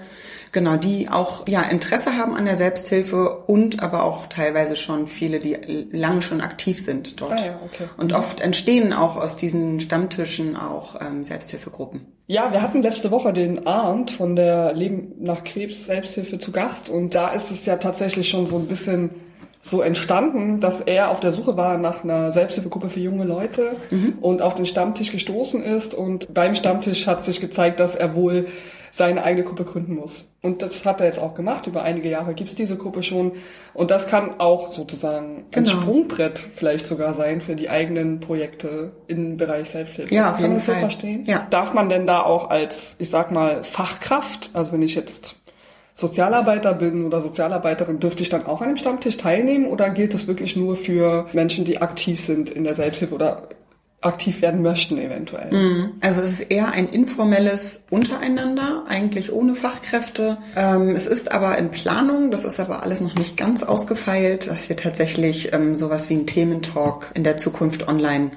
genau, 0.52 0.76
die 0.76 1.10
auch 1.10 1.48
ja 1.48 1.62
Interesse 1.62 2.18
haben 2.18 2.36
an 2.36 2.46
der 2.46 2.58
Selbsthilfe 2.58 3.44
und 3.48 3.82
aber 3.82 4.04
auch 4.04 4.28
teilweise 4.28 4.76
schon 4.76 5.08
viele, 5.08 5.40
die 5.40 5.88
lange 5.92 6.22
schon 6.22 6.42
aktiv 6.42 6.84
sind 6.84 7.22
dort. 7.22 7.34
Ah 7.34 7.46
ja, 7.46 7.60
okay. 7.66 7.90
Und 7.98 8.14
oft 8.14 8.42
entstehen 8.42 8.94
auch 8.94 9.16
aus 9.16 9.36
diesen 9.36 9.80
Stammtischen 9.80 10.56
auch 10.56 11.00
ähm, 11.02 11.24
Selbsthilfegruppen. 11.24 12.06
Ja, 12.32 12.54
wir 12.54 12.62
hatten 12.62 12.82
letzte 12.82 13.12
Woche 13.12 13.34
den 13.34 13.68
Arndt 13.68 14.10
von 14.10 14.38
der 14.38 14.72
Leben 14.72 15.16
nach 15.20 15.44
Krebs 15.44 15.88
Selbsthilfe 15.88 16.40
zu 16.40 16.54
Gast 16.54 16.88
und 16.88 17.14
da 17.14 17.34
ist 17.34 17.52
es 17.52 17.66
ja 17.66 17.76
tatsächlich 17.76 18.30
schon 18.30 18.48
so 18.48 18.56
ein 18.56 18.68
bisschen 18.68 19.10
so 19.64 19.82
entstanden, 19.82 20.60
dass 20.60 20.82
er 20.82 21.10
auf 21.10 21.20
der 21.20 21.32
Suche 21.32 21.56
war 21.56 21.78
nach 21.78 22.04
einer 22.04 22.32
Selbsthilfegruppe 22.32 22.90
für 22.90 23.00
junge 23.00 23.26
Leute 23.26 23.72
mhm. 23.90 24.16
und 24.22 24.42
auf 24.42 24.56
den 24.56 24.66
Stammtisch 24.66 25.12
gestoßen 25.12 25.62
ist 25.64 25.94
und 25.94 26.34
beim 26.34 26.56
Stammtisch 26.56 27.08
hat 27.08 27.24
sich 27.24 27.40
gezeigt, 27.40 27.80
dass 27.80 27.96
er 27.96 28.16
wohl 28.16 28.48
seine 28.92 29.24
eigene 29.24 29.46
Gruppe 29.46 29.64
gründen 29.64 29.96
muss. 29.96 30.30
Und 30.42 30.62
das 30.62 30.86
hat 30.86 31.00
er 31.00 31.08
jetzt 31.08 31.20
auch 31.20 31.34
gemacht. 31.34 31.66
Über 31.68 31.84
einige 31.84 32.10
Jahre 32.10 32.34
gibt's 32.34 32.56
diese 32.56 32.76
Gruppe 32.76 33.04
schon. 33.04 33.34
Und 33.74 33.90
das 33.90 34.08
kann 34.08 34.40
auch 34.40 34.72
sozusagen 34.72 35.46
genau. 35.52 35.70
ein 35.70 35.82
Sprungbrett 35.82 36.40
vielleicht 36.56 36.88
sogar 36.88 37.14
sein 37.14 37.42
für 37.42 37.56
die 37.56 37.70
eigenen 37.70 38.20
Projekte 38.20 38.92
im 39.08 39.38
Bereich 39.38 39.70
Selbsthilfe. 39.70 40.14
Ja, 40.14 40.32
auf 40.32 40.40
jeden 40.40 40.42
kann 40.42 40.50
man 40.50 40.58
das 40.58 40.66
so 40.66 40.74
verstehen? 40.74 41.24
Ja. 41.26 41.48
Darf 41.50 41.74
man 41.74 41.90
denn 41.90 42.06
da 42.06 42.22
auch 42.22 42.50
als, 42.50 42.96
ich 43.00 43.10
sag 43.10 43.32
mal, 43.32 43.64
Fachkraft, 43.64 44.50
also 44.54 44.74
wenn 44.74 44.82
ich 44.82 44.96
jetzt 44.96 45.41
Sozialarbeiter 45.94 46.74
bin 46.74 47.06
oder 47.06 47.22
Sozialarbeiterin, 47.22 48.00
dürfte 48.00 48.24
ich 48.24 48.30
dann 48.30 48.46
auch 48.46 48.62
an 48.62 48.70
dem 48.70 48.78
Stammtisch 48.78 49.18
teilnehmen 49.18 49.66
oder 49.68 49.90
gilt 49.90 50.14
das 50.14 50.28
wirklich 50.28 50.56
nur 50.56 50.76
für 50.76 51.28
Menschen, 51.34 51.66
die 51.66 51.82
aktiv 51.82 52.20
sind 52.20 52.50
in 52.50 52.64
der 52.64 52.76
Selbsthilfe 52.76 53.14
oder 53.14 53.50
aktiv 54.02 54.42
werden 54.42 54.64
möchten 54.64 54.98
eventuell. 54.98 55.52
Mhm. 55.52 55.92
Also 56.02 56.22
es 56.22 56.32
ist 56.32 56.52
eher 56.52 56.72
ein 56.72 56.90
informelles 56.90 57.84
Untereinander, 57.92 58.86
eigentlich 58.88 59.32
ohne 59.32 59.54
Fachkräfte. 59.54 60.38
Ähm, 60.56 60.90
es 60.90 61.06
ist 61.06 61.32
aber 61.32 61.58
in 61.58 61.70
Planung, 61.70 62.32
das 62.32 62.44
ist 62.44 62.60
aber 62.60 62.82
alles 62.82 63.00
noch 63.00 63.14
nicht 63.16 63.38
ganz 63.38 63.62
ausgefeilt, 63.64 64.48
dass 64.48 64.70
wir 64.70 64.76
tatsächlich 64.76 65.54
ähm, 65.54 65.76
sowas 65.76 66.10
wie 66.10 66.16
einen 66.16 66.26
Thementalk 66.28 67.12
in 67.14 67.24
der 67.24 67.38
Zukunft 67.38 67.88
online 67.88 68.32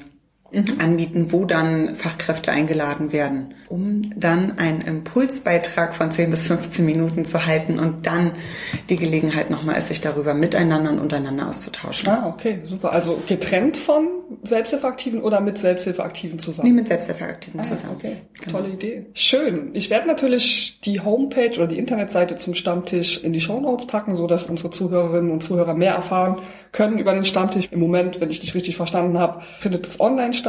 mhm. 0.55 0.81
anbieten, 0.81 1.33
wo 1.33 1.45
dann 1.45 1.97
Fachkräfte 1.97 2.53
eingeladen 2.53 3.12
werden, 3.12 3.55
um 3.69 4.12
dann 4.17 4.59
einen 4.59 4.81
Impulsbeitrag 4.81 5.95
von 5.95 6.11
10 6.11 6.31
bis 6.31 6.45
15 6.45 6.85
Minuten 6.85 7.25
zu 7.25 7.47
halten 7.47 7.79
und 7.79 8.06
dann 8.06 8.33
die 8.89 8.97
Gelegenheit 8.97 9.51
nochmal 9.51 9.79
ist, 9.79 9.89
sich 9.89 10.01
darüber 10.01 10.35
miteinander 10.35 10.91
und 10.91 10.99
untereinander 10.99 11.49
auszutauschen. 11.49 12.09
Ah, 12.09 12.29
okay, 12.29 12.61
super. 12.62 12.93
Also 12.93 13.21
getrennt 13.27 13.77
von 13.77 14.08
Selbsthilfeaktiven 14.43 15.23
oder 15.23 15.41
mit 15.41 15.58
Selbsthilfeaktiven 15.58 16.39
zusammen? 16.39 16.69
Nee, 16.69 16.75
mit 16.75 16.89
Selbsthilfeaktiven 16.89 17.61
ah, 17.61 17.63
zusammen. 17.63 17.96
Okay, 17.99 18.17
genau. 18.41 18.58
tolle 18.58 18.73
Idee. 18.73 19.06
Schön. 19.15 19.70
Ich 19.75 19.91
werde 19.91 20.06
natürlich 20.06 20.81
die 20.84 21.01
Homepage 21.01 21.55
oder 21.56 21.67
die 21.67 21.79
Internetseite 21.79 22.37
zum 22.37 22.55
Stammtisch 22.55 23.23
in 23.23 23.32
die 23.32 23.41
Show 23.41 23.61
Notes 23.61 23.87
packen, 23.87 24.17
so 24.17 24.27
dass 24.27 24.44
unsere 24.44 24.70
Zuhörerinnen 24.70 25.31
und 25.31 25.43
Zuhörer 25.43 25.75
mehr 25.75 25.94
erfahren 25.94 26.39
können 26.73 26.99
über 26.99 27.13
den 27.13 27.25
Stammtisch. 27.25 27.69
Im 27.70 27.81
Moment, 27.81 28.20
wenn 28.20 28.31
ich 28.31 28.41
dich 28.41 28.55
richtig 28.55 28.77
verstanden 28.77 29.19
habe, 29.19 29.43
findet 29.61 29.87
es 29.87 30.01
online 30.01 30.34
statt, 30.34 30.44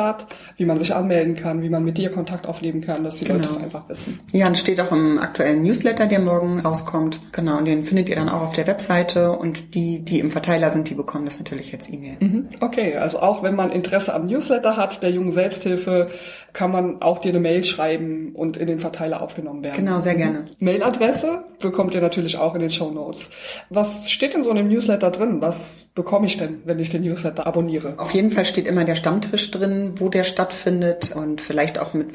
wie 0.58 0.66
man 0.66 0.80
sich 0.80 0.94
anmelden 0.94 1.36
kann, 1.36 1.62
wie 1.62 1.70
man 1.70 1.84
mit 1.84 1.98
dir 1.98 2.12
Kontakt 2.12 2.48
aufnehmen 2.48 2.82
kann, 2.82 3.04
dass 3.04 3.18
die 3.18 3.26
genau. 3.26 3.40
Leute 3.40 3.50
das 3.54 3.64
einfach 3.64 3.90
wissen. 3.90 4.20
Ja, 4.32 4.48
und 4.48 4.58
steht 4.58 4.80
auch 4.80 4.92
im 4.92 5.20
aktuellen 5.20 5.64
Newsletter, 5.64 6.08
der 6.08 6.20
morgen 6.20 6.60
rauskommt. 6.60 7.22
Genau, 7.32 7.58
und 7.58 7.66
den 7.66 7.84
findet 7.84 8.10
ihr 8.10 8.16
dann 8.16 8.30
auch 8.30 8.42
auf 8.42 8.56
der 8.56 8.68
Webseite 8.68 9.32
und 9.32 9.76
die, 9.76 10.00
die 10.00 10.20
im 10.20 10.32
Verteiler 10.32 10.70
sind, 10.70 10.90
die 10.90 10.96
bekommen 10.96 11.26
das 11.26 11.38
natürlich 11.40 11.72
jetzt 11.72 11.92
E-Mail. 11.92 12.18
Mhm. 12.20 12.48
Okay, 12.60 12.96
also 12.96 13.20
auch 13.20 13.44
wenn 13.44 13.56
man 13.56 13.72
Interesse 13.72 14.14
am 14.14 14.28
Newsletter 14.28 14.78
hat, 14.78 15.02
der 15.04 15.12
jungen 15.12 15.32
Selbsthilfe, 15.32 16.10
kann 16.54 16.72
man 16.72 17.02
auch 17.02 17.20
dir 17.20 17.30
eine 17.30 17.40
Mail 17.40 17.64
schreiben 17.64 18.32
und 18.34 18.58
in 18.58 18.68
den 18.68 18.80
Verteiler 18.80 19.22
aufgenommen 19.22 19.64
werden. 19.64 19.76
Genau, 19.76 20.00
sehr 20.00 20.16
gerne. 20.16 20.46
Mailadresse 20.60 21.44
bekommt 21.60 21.94
ihr 21.94 22.02
natürlich 22.02 22.38
auch 22.38 22.56
in 22.56 22.62
den 22.62 22.70
Show 22.70 22.92
Notes. 22.92 23.30
Was 23.70 24.10
steht 24.10 24.34
in 24.34 24.44
so 24.44 24.52
einem 24.52 24.70
Newsletter 24.70 25.12
drin? 25.12 25.42
Was 25.42 25.88
bekomme 25.96 26.26
ich 26.26 26.38
denn, 26.38 26.62
wenn 26.66 26.80
ich 26.80 26.90
den 26.90 27.04
Newsletter 27.04 27.46
abonniere? 27.46 27.96
Auf 27.98 28.12
jeden 28.12 28.32
Fall 28.32 28.46
steht 28.46 28.68
immer 28.68 28.86
der 28.86 28.96
Stammtisch 28.96 29.52
drin, 29.52 29.85
wo 29.98 30.10
der 30.10 30.24
stattfindet 30.24 31.16
und 31.16 31.42
vielleicht 31.42 31.80
auch 31.80 31.94
mit 31.94 32.10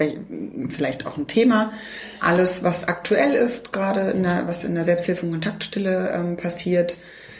vielleicht 0.68 1.06
auch 1.06 1.16
ein 1.16 1.26
Thema. 1.26 1.72
Alles, 2.20 2.62
was 2.62 2.88
aktuell 2.88 3.32
ist, 3.32 3.72
gerade 3.72 4.10
in 4.10 4.22
der, 4.22 4.46
was 4.46 4.64
in 4.64 4.74
der 4.74 4.84
Selbsthilfe 4.84 5.26
und 5.26 5.32
Kontaktstille 5.32 6.12
ähm, 6.14 6.36
passiert. 6.36 6.98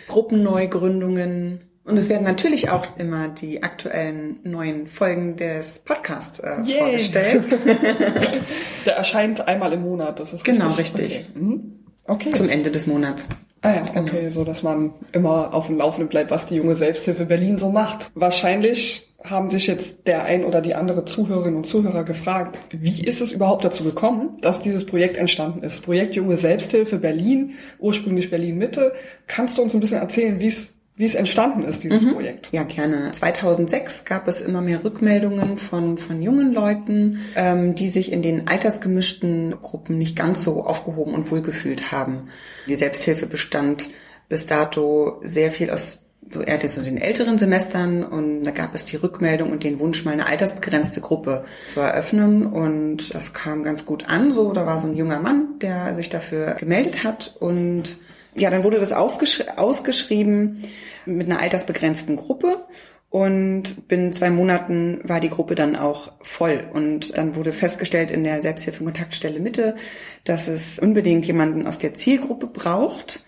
Gruppenneugründungen, 0.08 1.60
und 1.90 1.96
es 1.96 2.08
werden 2.08 2.25
natürlich 2.25 2.70
auch 2.70 2.87
immer 2.99 3.28
die 3.28 3.62
aktuellen 3.62 4.38
neuen 4.44 4.87
Folgen 4.87 5.37
des 5.37 5.80
Podcasts 5.80 6.38
äh, 6.38 6.62
vorgestellt. 6.64 7.46
Der 8.87 8.96
erscheint 8.96 9.49
einmal 9.49 9.72
im 9.72 9.82
Monat, 9.82 10.20
das 10.20 10.32
ist 10.32 10.44
genau 10.44 10.68
richtig. 10.68 10.94
Genau, 10.94 11.08
richtig. 11.08 11.26
Okay. 11.34 11.40
Mhm. 11.40 11.80
okay. 12.06 12.30
Zum 12.30 12.49
Ende 12.49 12.70
des 12.70 12.87
Monats. 12.87 13.28
Ah 13.62 13.75
ja, 13.75 13.82
genau. 13.82 14.02
okay, 14.02 14.30
so 14.30 14.44
dass 14.44 14.62
man 14.62 14.94
immer 15.12 15.52
auf 15.52 15.66
dem 15.66 15.78
Laufenden 15.78 16.08
bleibt, 16.08 16.30
was 16.30 16.46
die 16.46 16.54
junge 16.54 16.76
Selbsthilfe 16.76 17.26
Berlin 17.26 17.58
so 17.58 17.70
macht. 17.70 18.10
Wahrscheinlich 18.14 19.10
haben 19.25 19.50
sich 19.50 19.67
jetzt 19.67 20.07
der 20.07 20.25
ein 20.25 20.45
oder 20.45 20.61
die 20.61 20.75
andere 20.75 21.05
Zuhörerin 21.05 21.57
und 21.57 21.67
Zuhörer 21.67 22.05
gefragt, 22.05 22.59
wie 22.73 23.03
ist 23.03 23.21
es 23.21 23.33
überhaupt 23.33 23.65
dazu 23.65 23.85
gekommen, 23.85 24.39
dass 24.41 24.61
dieses 24.61 24.87
Projekt 24.87 25.17
entstanden 25.17 25.62
ist? 25.62 25.83
Projekt 25.83 26.15
Junge 26.15 26.37
Selbsthilfe 26.37 26.99
Berlin, 26.99 27.53
ursprünglich 27.79 28.31
Berlin 28.31 28.57
Mitte. 28.57 28.93
Kannst 29.27 29.59
du 29.59 29.62
uns 29.62 29.75
ein 29.75 29.81
bisschen 29.81 30.00
erzählen, 30.00 30.41
wie 30.41 30.47
es 30.47 30.77
wie 30.97 31.07
es 31.07 31.15
entstanden 31.15 31.65
ist, 31.65 31.83
dieses 31.83 32.03
mhm. 32.03 32.12
Projekt. 32.12 32.50
Ja, 32.53 32.62
gerne. 32.62 33.11
2006 33.11 34.05
gab 34.05 34.29
es 34.29 34.43
immer 34.43 34.61
mehr 34.61 34.85
Rückmeldungen 34.85 35.57
von, 35.57 35.97
von 35.97 36.21
jungen 36.21 36.53
Leuten, 36.53 37.21
ähm, 37.37 37.75
die 37.75 37.89
sich 37.89 38.12
in 38.12 38.21
den 38.21 38.49
altersgemischten 38.49 39.53
Gruppen 39.62 39.97
nicht 39.97 40.15
ganz 40.15 40.45
so 40.45 40.62
aufgehoben 40.62 41.15
und 41.15 41.31
wohlgefühlt 41.31 41.91
haben. 41.91 42.29
Die 42.69 42.75
Selbsthilfe 42.75 43.25
bestand 43.25 43.89
bis 44.29 44.45
dato 44.45 45.23
sehr 45.23 45.50
viel 45.50 45.71
aus 45.71 46.00
so 46.30 46.40
eher 46.40 46.68
so 46.68 46.80
den 46.82 46.96
älteren 46.96 47.38
Semestern 47.38 48.04
und 48.04 48.44
da 48.44 48.50
gab 48.50 48.75
es 48.75 48.84
die 48.84 48.96
Rückmeldung 48.96 49.50
und 49.50 49.64
den 49.64 49.78
Wunsch, 49.78 50.04
mal 50.04 50.12
eine 50.12 50.26
altersbegrenzte 50.26 51.00
Gruppe 51.00 51.44
zu 51.75 51.80
eröffnen 51.80 52.46
und 52.46 53.14
das 53.14 53.32
kam 53.32 53.62
ganz 53.62 53.84
gut 53.84 54.08
an. 54.08 54.32
So, 54.32 54.52
da 54.52 54.66
war 54.66 54.78
so 54.78 54.88
ein 54.88 54.96
junger 54.96 55.20
Mann, 55.20 55.58
der 55.60 55.94
sich 55.94 56.08
dafür 56.08 56.54
gemeldet 56.54 57.04
hat 57.04 57.34
und 57.40 57.99
ja, 58.34 58.49
dann 58.50 58.62
wurde 58.62 58.78
das 58.78 58.92
ausgeschrieben 58.92 60.64
mit 61.04 61.26
einer 61.26 61.40
altersbegrenzten 61.40 62.14
Gruppe 62.16 62.64
und 63.10 63.88
binnen 63.88 64.12
zwei 64.12 64.30
Monaten 64.30 65.00
war 65.02 65.18
die 65.18 65.30
Gruppe 65.30 65.56
dann 65.56 65.75
auch 65.75 66.12
voll. 66.22 66.64
Und 66.72 67.16
dann 67.18 67.34
wurde 67.34 67.52
festgestellt 67.52 68.12
in 68.12 68.22
der 68.22 68.40
Selbsthilfe-Kontaktstelle 68.40 69.40
Mitte, 69.40 69.75
dass 70.22 70.46
es 70.46 70.78
unbedingt 70.78 71.26
jemanden 71.26 71.66
aus 71.66 71.80
der 71.80 71.94
Zielgruppe 71.94 72.46
braucht, 72.46 73.25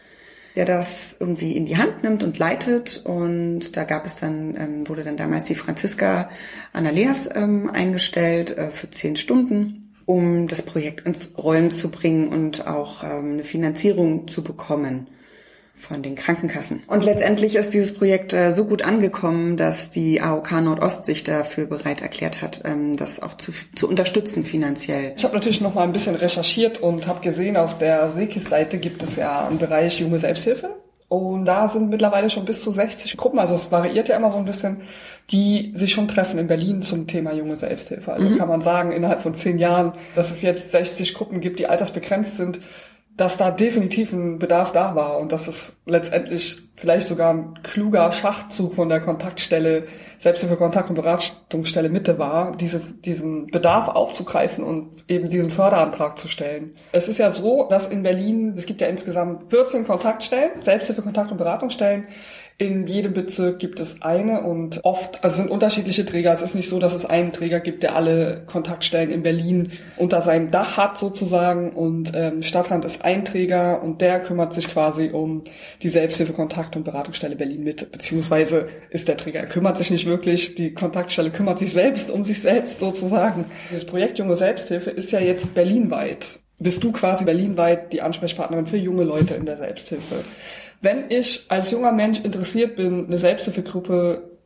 der 0.56 0.64
das 0.64 1.16
irgendwie 1.18 1.56
in 1.56 1.66
die 1.66 1.76
Hand 1.76 2.02
nimmt 2.02 2.22
und 2.22 2.38
leitet. 2.38 3.02
Und 3.04 3.76
da 3.76 3.84
gab 3.84 4.06
es 4.06 4.16
dann, 4.16 4.56
ähm, 4.56 4.88
wurde 4.88 5.04
dann 5.04 5.16
damals 5.16 5.44
die 5.44 5.54
Franziska 5.54 6.30
Annaleas 6.72 7.28
ähm, 7.34 7.70
eingestellt 7.70 8.56
äh, 8.56 8.70
für 8.70 8.90
zehn 8.90 9.16
Stunden, 9.16 9.94
um 10.06 10.48
das 10.48 10.62
Projekt 10.62 11.06
ins 11.06 11.32
Rollen 11.38 11.70
zu 11.70 11.90
bringen 11.90 12.28
und 12.28 12.66
auch 12.66 13.02
ähm, 13.04 13.32
eine 13.32 13.44
Finanzierung 13.44 14.28
zu 14.28 14.42
bekommen 14.42 15.06
von 15.74 16.02
den 16.02 16.14
Krankenkassen. 16.14 16.84
Und 16.86 17.04
letztendlich 17.04 17.56
ist 17.56 17.74
dieses 17.74 17.94
Projekt 17.94 18.32
äh, 18.32 18.52
so 18.52 18.64
gut 18.64 18.82
angekommen, 18.82 19.56
dass 19.56 19.90
die 19.90 20.20
AOK 20.20 20.52
Nordost 20.62 21.04
sich 21.04 21.24
dafür 21.24 21.66
bereit 21.66 22.02
erklärt 22.02 22.40
hat, 22.40 22.62
ähm, 22.64 22.96
das 22.96 23.20
auch 23.20 23.36
zu, 23.36 23.52
zu 23.74 23.88
unterstützen 23.88 24.44
finanziell. 24.44 25.12
Ich 25.16 25.24
habe 25.24 25.34
natürlich 25.34 25.60
noch 25.60 25.74
mal 25.74 25.82
ein 25.82 25.92
bisschen 25.92 26.14
recherchiert 26.14 26.78
und 26.78 27.06
habe 27.06 27.20
gesehen, 27.20 27.56
auf 27.56 27.78
der 27.78 28.10
Sekis-Seite 28.10 28.78
gibt 28.78 29.02
es 29.02 29.16
ja 29.16 29.46
einen 29.46 29.58
Bereich 29.58 29.98
junge 29.98 30.18
Selbsthilfe. 30.18 30.76
Und 31.12 31.44
da 31.44 31.68
sind 31.68 31.90
mittlerweile 31.90 32.30
schon 32.30 32.46
bis 32.46 32.62
zu 32.62 32.72
60 32.72 33.18
Gruppen, 33.18 33.38
also 33.38 33.54
es 33.54 33.70
variiert 33.70 34.08
ja 34.08 34.16
immer 34.16 34.32
so 34.32 34.38
ein 34.38 34.46
bisschen, 34.46 34.78
die 35.30 35.72
sich 35.74 35.92
schon 35.92 36.08
treffen 36.08 36.38
in 36.38 36.46
Berlin 36.46 36.80
zum 36.80 37.06
Thema 37.06 37.34
junge 37.34 37.56
Selbsthilfe. 37.56 38.14
Also 38.14 38.30
mhm. 38.30 38.38
kann 38.38 38.48
man 38.48 38.62
sagen, 38.62 38.92
innerhalb 38.92 39.20
von 39.20 39.34
zehn 39.34 39.58
Jahren, 39.58 39.92
dass 40.14 40.30
es 40.30 40.40
jetzt 40.40 40.70
60 40.70 41.12
Gruppen 41.12 41.42
gibt, 41.42 41.58
die 41.58 41.66
altersbegrenzt 41.66 42.38
sind, 42.38 42.60
dass 43.16 43.36
da 43.36 43.50
definitiv 43.50 44.12
ein 44.12 44.38
Bedarf 44.38 44.72
da 44.72 44.94
war 44.94 45.18
und 45.18 45.32
dass 45.32 45.46
es 45.46 45.76
letztendlich 45.84 46.62
vielleicht 46.76 47.08
sogar 47.08 47.34
ein 47.34 47.62
kluger 47.62 48.10
Schachzug 48.10 48.74
von 48.74 48.88
der 48.88 49.00
Kontaktstelle, 49.00 49.86
selbst 50.18 50.44
für 50.44 50.56
Kontakt- 50.56 50.88
und 50.88 50.96
Beratungsstelle 50.96 51.90
Mitte 51.90 52.18
war, 52.18 52.56
dieses, 52.56 53.00
diesen 53.02 53.48
Bedarf 53.48 53.88
aufzugreifen 53.88 54.64
und 54.64 55.04
eben 55.08 55.28
diesen 55.28 55.50
Förderantrag 55.50 56.18
zu 56.18 56.28
stellen. 56.28 56.74
Es 56.92 57.08
ist 57.08 57.18
ja 57.18 57.30
so, 57.30 57.68
dass 57.68 57.86
in 57.86 58.02
Berlin, 58.02 58.54
es 58.56 58.66
gibt 58.66 58.80
ja 58.80 58.88
insgesamt 58.88 59.50
14 59.50 59.86
Kontaktstellen, 59.86 60.62
Selbsthilfe, 60.62 61.02
Kontakt- 61.02 61.30
und 61.30 61.38
Beratungsstellen. 61.38 62.06
In 62.62 62.86
jedem 62.86 63.12
Bezirk 63.12 63.58
gibt 63.58 63.80
es 63.80 64.02
eine 64.02 64.42
und 64.42 64.84
oft, 64.84 65.24
also 65.24 65.38
sind 65.38 65.50
unterschiedliche 65.50 66.06
Träger. 66.06 66.32
Es 66.32 66.42
ist 66.42 66.54
nicht 66.54 66.68
so, 66.68 66.78
dass 66.78 66.94
es 66.94 67.04
einen 67.04 67.32
Träger 67.32 67.58
gibt, 67.58 67.82
der 67.82 67.96
alle 67.96 68.44
Kontaktstellen 68.46 69.10
in 69.10 69.24
Berlin 69.24 69.72
unter 69.96 70.20
seinem 70.20 70.48
Dach 70.48 70.76
hat 70.76 70.96
sozusagen 70.96 71.72
und 71.72 72.12
ähm, 72.14 72.44
Stadtrand 72.44 72.84
ist 72.84 73.04
ein 73.04 73.24
Träger 73.24 73.82
und 73.82 74.00
der 74.00 74.20
kümmert 74.20 74.54
sich 74.54 74.68
quasi 74.68 75.10
um 75.10 75.42
die 75.82 75.88
Selbsthilfe, 75.88 76.34
Kontakt- 76.34 76.76
und 76.76 76.84
Beratungsstelle 76.84 77.34
Berlin 77.34 77.64
Mitte, 77.64 77.84
beziehungsweise 77.86 78.68
ist 78.90 79.08
der 79.08 79.16
Träger, 79.16 79.40
er 79.40 79.46
kümmert 79.46 79.76
sich 79.76 79.90
nicht 79.90 80.06
wirklich, 80.06 80.54
die 80.54 80.72
Kontaktstelle 80.72 81.32
kümmert 81.32 81.58
sich 81.58 81.72
selbst 81.72 82.12
um 82.12 82.24
sich 82.24 82.40
selbst 82.40 82.78
sozusagen. 82.78 83.46
Dieses 83.70 83.86
Projekt 83.86 84.20
Junge 84.20 84.36
Selbsthilfe 84.36 84.90
ist 84.90 85.10
ja 85.10 85.18
jetzt 85.18 85.52
berlinweit. 85.52 86.38
Bist 86.60 86.84
du 86.84 86.92
quasi 86.92 87.24
berlinweit 87.24 87.92
die 87.92 88.02
Ansprechpartnerin 88.02 88.68
für 88.68 88.76
junge 88.76 89.02
Leute 89.02 89.34
in 89.34 89.46
der 89.46 89.56
Selbsthilfe? 89.56 90.22
Wenn 90.82 91.10
ich 91.10 91.46
als 91.48 91.70
junger 91.70 91.92
Mensch 91.92 92.20
interessiert 92.20 92.76
bin, 92.76 93.06
eine 93.06 93.16
Selbsthilfegruppe 93.16 94.38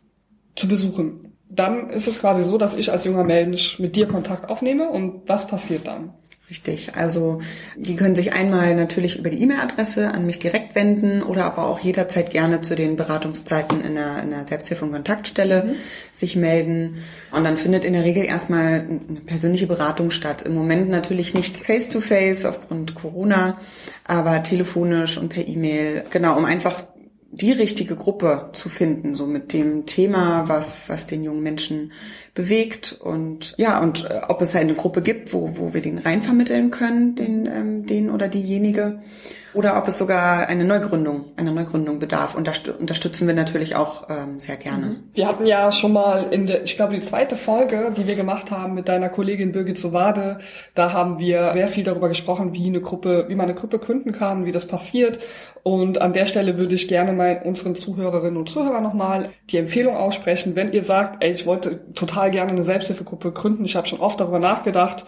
zu 0.55 0.69
besuchen, 0.69 1.33
dann 1.49 1.90
ist 1.90 2.07
es 2.07 2.21
quasi 2.21 2.43
so, 2.43 2.59
dass 2.59 2.76
ich 2.76 2.93
als 2.93 3.05
junger 3.05 3.25
Mensch 3.25 3.78
mit 3.78 3.97
dir 3.97 4.07
Kontakt 4.07 4.49
aufnehme 4.50 4.88
und 4.88 5.23
was 5.26 5.47
passiert 5.47 5.87
dann? 5.87 6.12
Richtig. 6.49 6.95
Also 6.95 7.41
die 7.75 7.97
können 7.97 8.15
sich 8.15 8.33
einmal 8.33 8.76
natürlich 8.76 9.19
über 9.19 9.31
die 9.31 9.43
E-Mail-Adresse 9.43 10.12
an 10.12 10.26
mich 10.26 10.38
direkt 10.38 10.76
wenden 10.76 11.25
oder 11.25 11.45
aber 11.45 11.67
auch 11.67 11.81
jederzeit 11.81 12.31
gerne 12.31 12.61
zu 12.61 12.76
den 12.76 12.95
Beratungszeiten 12.95 13.81
in 13.81 13.97
der, 13.97 14.23
in 14.23 14.31
der 14.31 14.47
Selbsthilfe- 14.47 14.85
und 14.85 14.93
Kontaktstelle 14.93 15.65
mhm. 15.65 15.75
sich 16.12 16.37
melden. 16.37 17.03
Und 17.33 17.43
dann 17.43 17.57
findet 17.57 17.85
in 17.85 17.95
der 17.95 18.05
Regel 18.05 18.25
erstmal 18.25 18.87
eine 18.88 19.21
persönliche 19.26 19.67
Beratung 19.67 20.12
statt. 20.12 20.43
Im 20.43 20.55
Moment 20.55 20.88
natürlich 20.88 21.35
nicht 21.35 21.57
face-to-face 21.57 22.45
-face 22.45 22.49
aufgrund 22.49 22.95
Corona, 22.95 23.59
aber 24.05 24.41
telefonisch 24.45 25.19
und 25.19 25.31
per 25.31 25.49
E-Mail. 25.49 26.05
Genau, 26.11 26.38
um 26.38 26.45
einfach 26.45 26.85
die 27.40 27.52
richtige 27.52 27.97
Gruppe 27.97 28.49
zu 28.52 28.71
finden, 28.71 29.14
so 29.14 29.26
mit 29.26 29.52
dem 29.52 29.85
Thema, 29.85 30.49
was, 30.49 30.88
was 30.88 31.07
den 31.07 31.23
jungen 31.23 31.43
Menschen 31.43 31.93
bewegt 32.35 32.97
und 32.99 33.55
ja, 33.59 33.78
und 33.78 34.09
äh, 34.09 34.23
ob 34.28 34.40
es 34.40 34.57
eine 34.57 34.75
Gruppe 34.75 35.02
gibt, 35.02 35.35
wo, 35.35 35.59
wo 35.59 35.75
wir 35.75 35.83
den 35.83 35.99
rein 35.99 36.23
vermitteln 36.23 36.71
können, 36.71 37.14
den, 37.14 37.47
ähm, 37.47 37.87
den 37.87 38.11
oder 38.11 38.28
diejenige 38.28 39.00
oder 39.55 39.76
ob 39.79 39.88
es 39.88 39.99
sogar 39.99 40.49
eine 40.49 40.65
Neugründung, 40.65 41.33
eine 41.37 41.53
Neugründung 41.53 41.99
bedarf. 41.99 42.35
Und 42.35 42.47
da 42.47 42.53
unterstützen 42.79 43.26
wir 43.26 43.35
natürlich 43.35 43.76
auch 43.76 44.09
ähm, 44.11 44.38
sehr 44.38 44.57
gerne. 44.57 44.87
Mhm. 44.87 44.97
Wir 45.15 45.26
hatten 45.26 45.47
ja 45.47 45.73
schon 45.73 45.93
mal 45.93 46.33
in 46.33 46.47
der, 46.47 46.65
ich 46.65 46.76
glaube, 46.76 46.95
die 46.95 47.00
zweite 47.00 47.37
Folge, 47.37 47.93
die 47.97 48.07
wir 48.07 48.17
gemacht 48.17 48.50
haben 48.50 48.75
mit 48.75 48.88
deiner 48.88 49.09
Kollegin 49.09 49.53
Birgit 49.53 49.79
Sowade, 49.79 50.38
da 50.75 50.93
haben 50.93 51.19
wir 51.19 51.53
sehr 51.53 51.69
viel 51.69 51.85
darüber 51.85 52.09
gesprochen, 52.09 52.53
wie 52.53 52.67
eine 52.67 52.81
Gruppe, 52.81 53.26
wie 53.29 53.35
man 53.35 53.47
eine 53.47 53.55
Gruppe 53.55 53.79
gründen 53.79 54.12
kann, 54.12 54.45
wie 54.45 54.53
das 54.53 54.67
passiert. 54.67 55.19
Und 55.62 56.00
an 56.00 56.12
der 56.12 56.26
Stelle 56.26 56.59
würde 56.59 56.75
ich 56.75 56.87
gerne 56.87 57.12
mal 57.12 57.43
unseren 57.45 57.75
Zuhörerinnen 57.75 58.37
und 58.37 58.49
Zuhörern 58.49 58.83
nochmal 58.83 59.31
die 59.50 59.57
Empfehlung 59.57 59.97
aussprechen, 59.97 60.55
wenn 60.55 60.73
ihr 60.73 60.83
sagt, 60.83 61.25
ey, 61.25 61.33
ich 61.33 61.47
wollte 61.47 61.93
total 61.95 62.31
gerne 62.31 62.53
eine 62.53 62.62
Selbsthilfegruppe 62.62 63.33
gründen, 63.33 63.65
ich 63.65 63.75
habe 63.75 63.87
schon 63.87 64.00
oft 64.00 64.21
darüber 64.21 64.38
nachgedacht, 64.38 65.05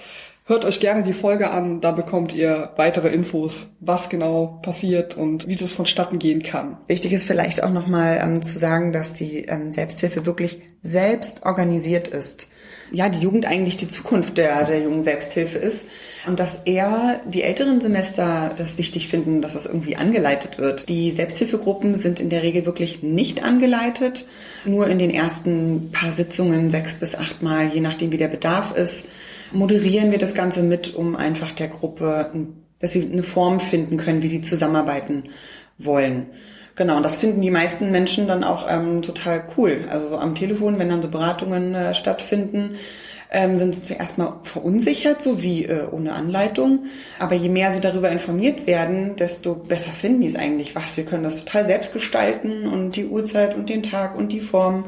Hört 0.48 0.64
euch 0.64 0.80
gerne 0.80 1.02
die 1.02 1.12
Folge 1.12 1.50
an, 1.50 1.82
da 1.82 1.92
bekommt 1.92 2.32
ihr 2.32 2.70
weitere 2.76 3.08
Infos, 3.08 3.74
was 3.80 4.08
genau 4.08 4.58
passiert 4.62 5.14
und 5.14 5.46
wie 5.46 5.56
das 5.56 5.74
vonstatten 5.74 6.18
gehen 6.18 6.42
kann. 6.42 6.78
Wichtig 6.86 7.12
ist 7.12 7.26
vielleicht 7.26 7.62
auch 7.62 7.68
nochmal 7.68 8.18
ähm, 8.22 8.40
zu 8.40 8.58
sagen, 8.58 8.90
dass 8.94 9.12
die 9.12 9.44
ähm, 9.44 9.72
Selbsthilfe 9.72 10.24
wirklich 10.24 10.62
selbst 10.82 11.44
organisiert 11.44 12.08
ist. 12.08 12.46
Ja, 12.90 13.10
die 13.10 13.18
Jugend 13.18 13.44
eigentlich 13.44 13.76
die 13.76 13.90
Zukunft 13.90 14.38
der, 14.38 14.64
der 14.64 14.80
jungen 14.80 15.04
Selbsthilfe 15.04 15.58
ist 15.58 15.86
und 16.26 16.40
dass 16.40 16.60
eher 16.64 17.20
die 17.26 17.42
älteren 17.42 17.82
Semester 17.82 18.50
das 18.56 18.78
wichtig 18.78 19.08
finden, 19.08 19.42
dass 19.42 19.52
das 19.52 19.66
irgendwie 19.66 19.96
angeleitet 19.96 20.56
wird. 20.56 20.88
Die 20.88 21.10
Selbsthilfegruppen 21.10 21.94
sind 21.94 22.20
in 22.20 22.30
der 22.30 22.42
Regel 22.42 22.64
wirklich 22.64 23.02
nicht 23.02 23.44
angeleitet, 23.44 24.26
nur 24.64 24.88
in 24.88 24.98
den 24.98 25.10
ersten 25.10 25.90
paar 25.92 26.12
Sitzungen 26.12 26.70
sechs 26.70 26.94
bis 26.94 27.14
acht 27.14 27.42
Mal, 27.42 27.66
je 27.66 27.82
nachdem 27.82 28.12
wie 28.12 28.16
der 28.16 28.28
Bedarf 28.28 28.74
ist 28.74 29.04
moderieren 29.52 30.10
wir 30.10 30.18
das 30.18 30.34
Ganze 30.34 30.62
mit, 30.62 30.94
um 30.94 31.16
einfach 31.16 31.52
der 31.52 31.68
Gruppe, 31.68 32.30
dass 32.78 32.92
sie 32.92 33.08
eine 33.10 33.22
Form 33.22 33.60
finden 33.60 33.96
können, 33.96 34.22
wie 34.22 34.28
sie 34.28 34.40
zusammenarbeiten 34.40 35.24
wollen. 35.78 36.26
Genau, 36.74 36.96
und 36.96 37.02
das 37.02 37.16
finden 37.16 37.40
die 37.40 37.50
meisten 37.50 37.90
Menschen 37.90 38.28
dann 38.28 38.44
auch 38.44 38.68
ähm, 38.70 39.02
total 39.02 39.42
cool. 39.56 39.86
Also 39.90 40.10
so 40.10 40.16
am 40.16 40.36
Telefon, 40.36 40.78
wenn 40.78 40.88
dann 40.88 41.02
so 41.02 41.08
Beratungen 41.08 41.74
äh, 41.74 41.92
stattfinden, 41.92 42.76
ähm, 43.30 43.58
sind 43.58 43.74
sie 43.74 43.82
zuerst 43.82 44.16
mal 44.16 44.40
verunsichert, 44.44 45.20
so 45.20 45.42
wie 45.42 45.64
äh, 45.64 45.86
ohne 45.90 46.12
Anleitung. 46.12 46.86
Aber 47.18 47.34
je 47.34 47.48
mehr 47.48 47.74
sie 47.74 47.80
darüber 47.80 48.10
informiert 48.10 48.68
werden, 48.68 49.16
desto 49.16 49.54
besser 49.54 49.90
finden 49.90 50.20
die 50.20 50.28
es 50.28 50.36
eigentlich 50.36 50.76
was. 50.76 50.96
Wir 50.96 51.04
können 51.04 51.24
das 51.24 51.44
total 51.44 51.66
selbst 51.66 51.92
gestalten 51.92 52.68
und 52.68 52.92
die 52.92 53.06
Uhrzeit 53.06 53.56
und 53.56 53.68
den 53.68 53.82
Tag 53.82 54.16
und 54.16 54.32
die 54.32 54.40
Form. 54.40 54.84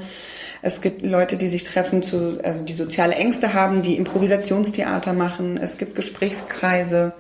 Es 0.62 0.80
gibt 0.80 1.02
Leute, 1.02 1.36
die 1.36 1.48
sich 1.48 1.64
treffen, 1.64 2.02
zu, 2.02 2.40
also 2.42 2.62
die 2.62 2.74
soziale 2.74 3.14
Ängste 3.14 3.54
haben, 3.54 3.82
die 3.82 3.96
Improvisationstheater 3.96 5.12
machen. 5.12 5.56
Es 5.56 5.78
gibt 5.78 5.94
Gesprächskreise, 5.94 7.12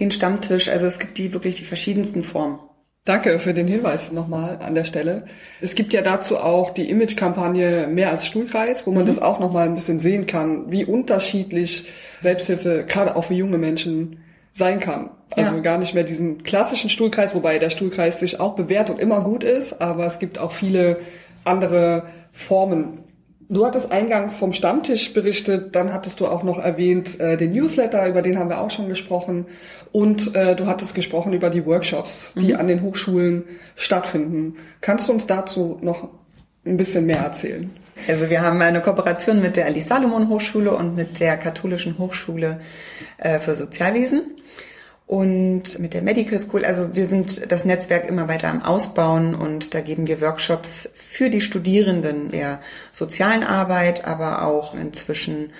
den 0.00 0.10
Stammtisch. 0.10 0.68
Also 0.68 0.86
es 0.86 0.98
gibt 0.98 1.18
die 1.18 1.32
wirklich 1.32 1.56
die 1.56 1.64
verschiedensten 1.64 2.24
Formen. 2.24 2.58
Danke 3.04 3.38
für 3.38 3.54
den 3.54 3.66
Hinweis 3.66 4.12
nochmal 4.12 4.58
an 4.60 4.74
der 4.74 4.84
Stelle. 4.84 5.24
Es 5.62 5.74
gibt 5.74 5.94
ja 5.94 6.02
dazu 6.02 6.36
auch 6.36 6.70
die 6.70 6.90
Image-Kampagne 6.90 7.86
Mehr 7.86 8.10
als 8.10 8.26
Stuhlkreis, 8.26 8.86
wo 8.86 8.90
man 8.90 9.04
mhm. 9.04 9.06
das 9.06 9.22
auch 9.22 9.40
nochmal 9.40 9.66
ein 9.66 9.74
bisschen 9.74 9.98
sehen 9.98 10.26
kann, 10.26 10.70
wie 10.70 10.84
unterschiedlich 10.84 11.86
Selbsthilfe 12.20 12.84
gerade 12.86 13.16
auch 13.16 13.24
für 13.24 13.34
junge 13.34 13.56
Menschen 13.56 14.20
sein 14.52 14.78
kann. 14.78 15.08
Also 15.30 15.54
ja. 15.54 15.60
gar 15.60 15.78
nicht 15.78 15.94
mehr 15.94 16.04
diesen 16.04 16.42
klassischen 16.42 16.90
Stuhlkreis, 16.90 17.34
wobei 17.34 17.58
der 17.58 17.70
Stuhlkreis 17.70 18.20
sich 18.20 18.40
auch 18.40 18.54
bewährt 18.56 18.90
und 18.90 19.00
immer 19.00 19.22
gut 19.22 19.42
ist, 19.42 19.80
aber 19.80 20.04
es 20.04 20.18
gibt 20.18 20.38
auch 20.38 20.52
viele 20.52 20.98
andere 21.44 22.04
Formen 22.32 22.92
Du 23.50 23.64
hattest 23.64 23.90
eingangs 23.90 24.38
vom 24.38 24.52
Stammtisch 24.52 25.14
berichtet, 25.14 25.74
dann 25.74 25.94
hattest 25.94 26.20
du 26.20 26.26
auch 26.26 26.42
noch 26.42 26.58
erwähnt 26.58 27.18
äh, 27.18 27.38
den 27.38 27.52
Newsletter, 27.52 28.06
über 28.06 28.20
den 28.20 28.38
haben 28.38 28.50
wir 28.50 28.60
auch 28.60 28.70
schon 28.70 28.90
gesprochen. 28.90 29.46
Und 29.90 30.36
äh, 30.36 30.54
du 30.54 30.66
hattest 30.66 30.94
gesprochen 30.94 31.32
über 31.32 31.48
die 31.48 31.64
Workshops, 31.64 32.34
die 32.36 32.52
mhm. 32.52 32.60
an 32.60 32.66
den 32.66 32.82
Hochschulen 32.82 33.44
stattfinden. 33.74 34.56
Kannst 34.82 35.08
du 35.08 35.12
uns 35.12 35.26
dazu 35.26 35.78
noch 35.80 36.10
ein 36.66 36.76
bisschen 36.76 37.06
mehr 37.06 37.20
erzählen? 37.20 37.70
Also 38.06 38.28
wir 38.28 38.42
haben 38.42 38.60
eine 38.60 38.82
Kooperation 38.82 39.40
mit 39.40 39.56
der 39.56 39.64
Alice 39.64 39.88
Salomon 39.88 40.28
Hochschule 40.28 40.72
und 40.72 40.94
mit 40.94 41.18
der 41.18 41.38
Katholischen 41.38 41.96
Hochschule 41.96 42.60
äh, 43.16 43.38
für 43.38 43.54
Sozialwesen 43.54 44.36
und 45.08 45.78
mit 45.78 45.94
der 45.94 46.02
Medical 46.02 46.38
School. 46.38 46.66
Also 46.66 46.94
wir 46.94 47.06
sind 47.06 47.50
das 47.50 47.64
Netzwerk 47.64 48.06
immer 48.06 48.28
weiter 48.28 48.48
am 48.48 48.62
Ausbauen 48.62 49.34
und 49.34 49.72
da 49.72 49.80
geben 49.80 50.06
wir 50.06 50.20
Workshops 50.20 50.88
für 50.94 51.30
die 51.30 51.40
Studierenden 51.40 52.28
der 52.28 52.60
sozialen 52.92 53.42
Arbeit, 53.42 54.04
aber 54.04 54.42
auch 54.44 54.74
inzwischen 54.74 55.50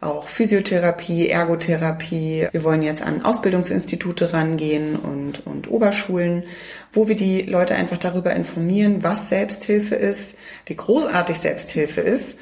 auch 0.00 0.28
Physiotherapie, 0.28 1.28
Ergotherapie. 1.28 2.48
Wir 2.50 2.64
wollen 2.64 2.80
jetzt 2.80 3.02
an 3.02 3.24
Ausbildungsinstitute 3.24 4.32
rangehen 4.32 4.96
und, 4.96 5.46
und 5.46 5.70
Oberschulen, 5.70 6.44
wo 6.90 7.06
wir 7.06 7.14
die 7.14 7.42
Leute 7.42 7.74
einfach 7.74 7.98
darüber 7.98 8.34
informieren, 8.34 9.02
was 9.02 9.28
Selbsthilfe 9.28 9.96
ist, 9.96 10.34
wie 10.64 10.76
großartig 10.76 11.36
Selbsthilfe 11.36 12.00
ist, 12.00 12.38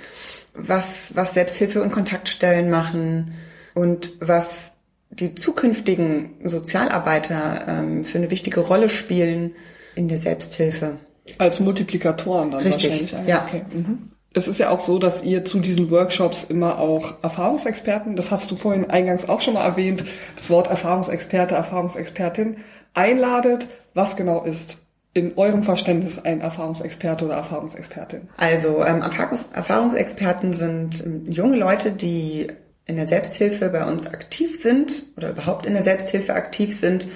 was, 0.54 1.10
was 1.16 1.34
Selbsthilfe 1.34 1.82
und 1.82 1.90
Kontaktstellen 1.90 2.70
machen 2.70 3.34
und 3.74 4.12
was 4.20 4.71
die 5.12 5.34
zukünftigen 5.34 6.34
Sozialarbeiter 6.44 7.66
ähm, 7.68 8.04
für 8.04 8.18
eine 8.18 8.30
wichtige 8.30 8.60
Rolle 8.60 8.88
spielen 8.88 9.52
in 9.94 10.08
der 10.08 10.18
Selbsthilfe. 10.18 10.96
Als 11.38 11.60
Multiplikatoren 11.60 12.50
dann 12.50 12.62
Richtig, 12.62 13.02
wahrscheinlich. 13.02 13.28
Ja. 13.28 13.44
Okay. 13.46 13.62
Mhm. 13.72 14.10
Es 14.34 14.48
ist 14.48 14.58
ja 14.58 14.70
auch 14.70 14.80
so, 14.80 14.98
dass 14.98 15.22
ihr 15.22 15.44
zu 15.44 15.60
diesen 15.60 15.90
Workshops 15.90 16.46
immer 16.48 16.78
auch 16.78 17.22
Erfahrungsexperten, 17.22 18.16
das 18.16 18.30
hast 18.30 18.50
du 18.50 18.56
vorhin 18.56 18.88
eingangs 18.88 19.28
auch 19.28 19.42
schon 19.42 19.54
mal 19.54 19.64
erwähnt, 19.64 20.04
das 20.36 20.48
Wort 20.48 20.68
Erfahrungsexperte, 20.68 21.54
Erfahrungsexpertin 21.54 22.56
einladet. 22.94 23.68
Was 23.92 24.16
genau 24.16 24.42
ist 24.42 24.80
in 25.12 25.36
eurem 25.36 25.62
Verständnis 25.62 26.18
ein 26.18 26.40
Erfahrungsexperte 26.40 27.26
oder 27.26 27.34
Erfahrungsexpertin? 27.34 28.30
Also 28.38 28.82
ähm, 28.82 29.02
Erfahrungsexperten 29.02 30.54
sind 30.54 31.04
ähm, 31.04 31.30
junge 31.30 31.58
Leute, 31.58 31.92
die 31.92 32.48
in 32.92 32.96
der 32.96 33.08
Selbsthilfe 33.08 33.70
bei 33.70 33.86
uns 33.86 34.06
aktiv 34.06 34.60
sind 34.60 35.06
oder 35.16 35.30
überhaupt 35.30 35.64
in 35.64 35.72
der 35.72 35.82
Selbsthilfe 35.82 36.34
aktiv 36.34 36.76
sind, 36.76 37.08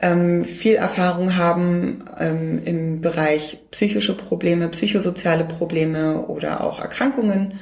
ähm, 0.00 0.44
viel 0.44 0.74
Erfahrung 0.74 1.36
haben 1.36 2.04
ähm, 2.20 2.62
im 2.66 3.00
Bereich 3.00 3.58
psychische 3.70 4.14
Probleme, 4.14 4.68
psychosoziale 4.68 5.44
Probleme 5.44 6.26
oder 6.26 6.62
auch 6.62 6.80
Erkrankungen 6.80 7.54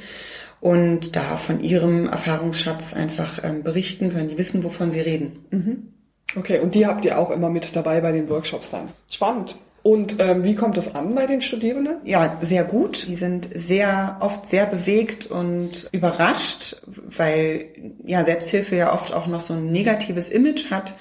und 0.60 1.14
da 1.14 1.36
von 1.36 1.62
ihrem 1.62 2.08
Erfahrungsschatz 2.08 2.92
einfach 2.92 3.44
ähm, 3.44 3.62
berichten 3.62 4.10
können, 4.10 4.28
die 4.28 4.38
wissen, 4.38 4.64
wovon 4.64 4.90
sie 4.90 5.00
reden. 5.00 5.44
Mhm. 5.50 5.94
Okay, 6.34 6.58
und 6.58 6.74
die 6.74 6.86
habt 6.86 7.04
ihr 7.04 7.20
auch 7.20 7.30
immer 7.30 7.50
mit 7.50 7.76
dabei 7.76 8.00
bei 8.00 8.10
den 8.10 8.28
Workshops 8.28 8.70
dann. 8.70 8.88
Spannend. 9.08 9.54
Und 9.84 10.16
ähm, 10.18 10.44
wie 10.44 10.54
kommt 10.54 10.78
es 10.78 10.94
an 10.94 11.14
bei 11.14 11.26
den 11.26 11.42
Studierenden? 11.42 11.98
Ja, 12.04 12.38
sehr 12.40 12.64
gut. 12.64 13.06
Die 13.06 13.16
sind 13.16 13.50
sehr 13.54 14.16
oft 14.20 14.46
sehr 14.46 14.64
bewegt 14.64 15.26
und 15.26 15.90
überrascht, 15.92 16.76
weil 16.86 17.66
ja 18.02 18.24
Selbsthilfe 18.24 18.76
ja 18.76 18.94
oft 18.94 19.12
auch 19.12 19.26
noch 19.26 19.40
so 19.40 19.52
ein 19.52 19.70
negatives 19.70 20.30
Image 20.30 20.70
hat. 20.70 20.96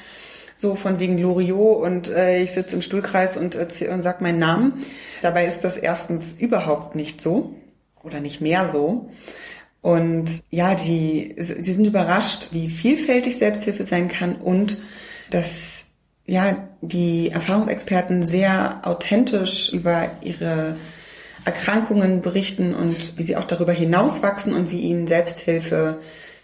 So 0.57 0.75
von 0.75 0.99
wegen 0.99 1.17
Loriot 1.17 1.81
und 1.81 2.09
äh, 2.09 2.43
ich 2.43 2.51
sitze 2.51 2.75
im 2.75 2.81
Stuhlkreis 2.81 3.37
und, 3.37 3.55
erzähl, 3.55 3.89
und 3.89 4.01
sag 4.01 4.19
meinen 4.19 4.39
Namen. 4.39 4.83
Dabei 5.21 5.45
ist 5.45 5.63
das 5.63 5.77
erstens 5.77 6.33
überhaupt 6.37 6.93
nicht 6.93 7.21
so 7.21 7.55
oder 8.03 8.19
nicht 8.19 8.41
mehr 8.41 8.65
so. 8.65 9.09
Und 9.81 10.43
ja, 10.49 10.75
die, 10.75 11.35
sie 11.37 11.71
sind 11.71 11.87
überrascht, 11.87 12.49
wie 12.51 12.67
vielfältig 12.67 13.37
Selbsthilfe 13.37 13.85
sein 13.85 14.09
kann 14.09 14.35
und 14.35 14.81
dass 15.29 15.85
ja, 16.25 16.67
die 16.87 17.31
Erfahrungsexperten 17.31 18.23
sehr 18.23 18.81
authentisch 18.83 19.71
über 19.71 20.11
ihre 20.21 20.75
Erkrankungen 21.45 22.21
berichten 22.21 22.73
und 22.73 23.17
wie 23.17 23.23
sie 23.23 23.37
auch 23.37 23.45
darüber 23.45 23.71
hinauswachsen 23.71 24.53
und 24.53 24.71
wie 24.71 24.81
ihnen 24.81 25.07
Selbsthilfe 25.07 25.99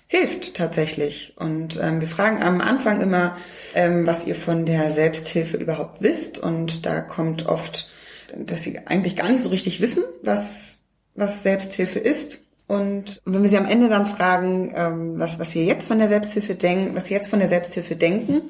hilft 0.07 0.55
tatsächlich. 0.55 1.33
Und 1.37 1.79
ähm, 1.81 2.01
wir 2.01 2.07
fragen 2.07 2.41
am 2.41 2.61
Anfang 2.61 3.01
immer, 3.01 3.37
ähm, 3.75 4.07
was 4.07 4.25
ihr 4.25 4.35
von 4.35 4.65
der 4.65 4.91
Selbsthilfe 4.91 5.57
überhaupt 5.57 6.01
wisst. 6.01 6.39
Und 6.39 6.85
da 6.85 7.01
kommt 7.01 7.45
oft, 7.45 7.89
dass 8.35 8.63
sie 8.63 8.79
eigentlich 8.85 9.15
gar 9.15 9.29
nicht 9.29 9.43
so 9.43 9.49
richtig 9.49 9.81
wissen, 9.81 10.03
was, 10.23 10.77
was 11.15 11.43
Selbsthilfe 11.43 11.99
ist. 11.99 12.39
Und 12.69 13.23
wenn 13.25 13.41
wir 13.41 13.49
sie 13.49 13.57
am 13.57 13.65
Ende 13.65 13.89
dann 13.89 14.05
fragen, 14.05 14.71
ähm, 14.75 15.13
was, 15.17 15.39
was 15.39 15.49
sie 15.49 15.65
jetzt 15.65 15.87
von 15.87 15.97
der 15.97 16.07
Selbsthilfe 16.07 16.53
denken, 16.53 16.95
was 16.95 17.07
sie 17.07 17.15
jetzt 17.15 17.27
von 17.27 17.39
der 17.39 17.47
Selbsthilfe 17.47 17.95
denken, 17.95 18.41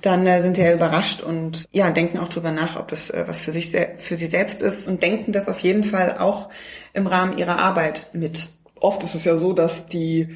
dann 0.00 0.24
äh, 0.28 0.42
sind 0.42 0.54
sie 0.54 0.62
ja 0.62 0.72
überrascht 0.72 1.24
und 1.24 1.66
ja, 1.72 1.90
denken 1.90 2.18
auch 2.18 2.28
drüber 2.28 2.52
nach, 2.52 2.78
ob 2.78 2.86
das 2.86 3.10
äh, 3.10 3.24
was 3.26 3.40
für 3.40 3.50
sich 3.50 3.76
für 3.98 4.16
sie 4.16 4.28
selbst 4.28 4.62
ist 4.62 4.86
und 4.86 5.02
denken 5.02 5.32
das 5.32 5.48
auf 5.48 5.58
jeden 5.58 5.82
Fall 5.82 6.18
auch 6.18 6.50
im 6.92 7.08
Rahmen 7.08 7.36
ihrer 7.36 7.58
Arbeit 7.58 8.10
mit. 8.12 8.46
Oft 8.78 9.02
ist 9.02 9.16
es 9.16 9.24
ja 9.24 9.36
so, 9.36 9.52
dass 9.52 9.86
die 9.86 10.28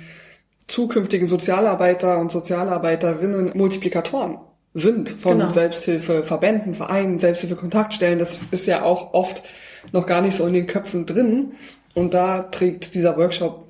zukünftigen 0.67 1.29
Sozialarbeiter 1.29 2.19
und 2.19 2.33
Sozialarbeiterinnen 2.33 3.53
Multiplikatoren 3.55 4.39
sind 4.75 5.11
von 5.11 5.39
genau. 5.39 5.51
Selbsthilfeverbänden, 5.51 6.75
Vereinen, 6.75 7.21
Selbsthilfekontaktstellen. 7.21 8.19
Das 8.19 8.41
ist 8.51 8.67
ja 8.67 8.83
auch 8.83 9.15
oft 9.15 9.45
noch 9.93 10.07
gar 10.07 10.23
nicht 10.23 10.37
so 10.37 10.45
in 10.45 10.55
den 10.55 10.67
Köpfen 10.67 11.07
drin. 11.07 11.53
Und 11.95 12.15
da 12.15 12.43
trägt 12.45 12.95
dieser 12.95 13.17
Workshop 13.17 13.67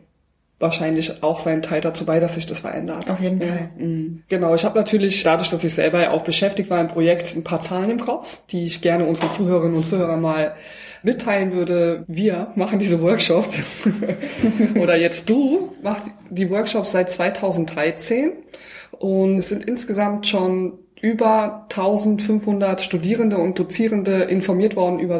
wahrscheinlich 0.62 1.24
auch 1.24 1.40
seinen 1.40 1.60
Teil 1.60 1.80
dazu 1.80 2.06
bei, 2.06 2.20
dass 2.20 2.36
sich 2.36 2.46
das 2.46 2.60
verändert. 2.60 3.10
Auf 3.10 3.20
jeden 3.20 3.40
Fall. 3.40 3.70
Ja, 3.76 3.84
mhm. 3.84 4.22
genau, 4.28 4.54
ich 4.54 4.64
habe 4.64 4.78
natürlich, 4.78 5.20
dadurch, 5.24 5.50
dass 5.50 5.64
ich 5.64 5.74
selber 5.74 6.00
ja 6.00 6.12
auch 6.12 6.22
beschäftigt 6.22 6.70
war 6.70 6.80
im 6.80 6.86
Projekt, 6.86 7.34
ein 7.34 7.42
paar 7.42 7.60
Zahlen 7.60 7.90
im 7.90 7.98
Kopf, 7.98 8.38
die 8.50 8.64
ich 8.64 8.80
gerne 8.80 9.04
unseren 9.04 9.32
Zuhörerinnen 9.32 9.76
und 9.76 9.84
Zuhörern 9.84 10.20
mal 10.20 10.54
mitteilen 11.02 11.52
würde. 11.52 12.04
Wir 12.06 12.52
machen 12.54 12.78
diese 12.78 13.02
Workshops 13.02 13.60
oder 14.80 14.96
jetzt 14.96 15.28
du 15.28 15.70
machst 15.82 16.06
die 16.30 16.48
Workshops 16.48 16.92
seit 16.92 17.10
2013 17.10 18.30
und 18.92 19.38
es 19.38 19.48
sind 19.48 19.64
insgesamt 19.64 20.28
schon 20.28 20.78
über 21.00 21.66
1500 21.70 22.80
Studierende 22.80 23.36
und 23.36 23.58
Dozierende 23.58 24.22
informiert 24.22 24.76
worden 24.76 25.00
über 25.00 25.18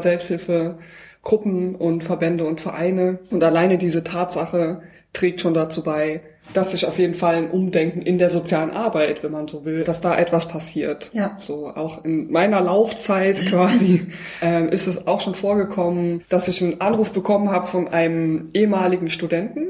Selbsthilfegruppen 1.23 1.75
und 1.77 2.05
Verbände 2.05 2.45
und 2.45 2.61
Vereine. 2.61 3.19
Und 3.31 3.45
alleine 3.45 3.79
diese 3.79 4.05
Tatsache 4.05 4.83
trägt 5.13 5.41
schon 5.41 5.55
dazu 5.55 5.83
bei, 5.83 6.23
dass 6.55 6.73
sich 6.73 6.87
auf 6.87 6.99
jeden 6.99 7.15
Fall 7.15 7.37
ein 7.37 7.51
Umdenken 7.51 8.03
in 8.03 8.19
der 8.19 8.31
sozialen 8.31 8.71
Arbeit, 8.71 9.23
wenn 9.23 9.31
man 9.31 9.47
so 9.47 9.65
will, 9.65 9.85
dass 9.85 10.01
da 10.01 10.17
etwas 10.17 10.49
passiert. 10.49 11.11
Ja. 11.13 11.37
So 11.39 11.69
auch 11.69 12.05
in 12.05 12.31
meiner 12.33 12.61
Laufzeit 12.61 13.47
quasi 13.49 14.07
ähm, 14.41 14.69
ist 14.69 14.87
es 14.87 15.07
auch 15.07 15.21
schon 15.21 15.35
vorgekommen, 15.35 16.25
dass 16.29 16.49
ich 16.49 16.63
einen 16.63 16.81
Anruf 16.81 17.13
bekommen 17.13 17.51
habe 17.51 17.67
von 17.67 17.89
einem 17.89 18.49
ehemaligen 18.55 19.09
Studenten, 19.09 19.69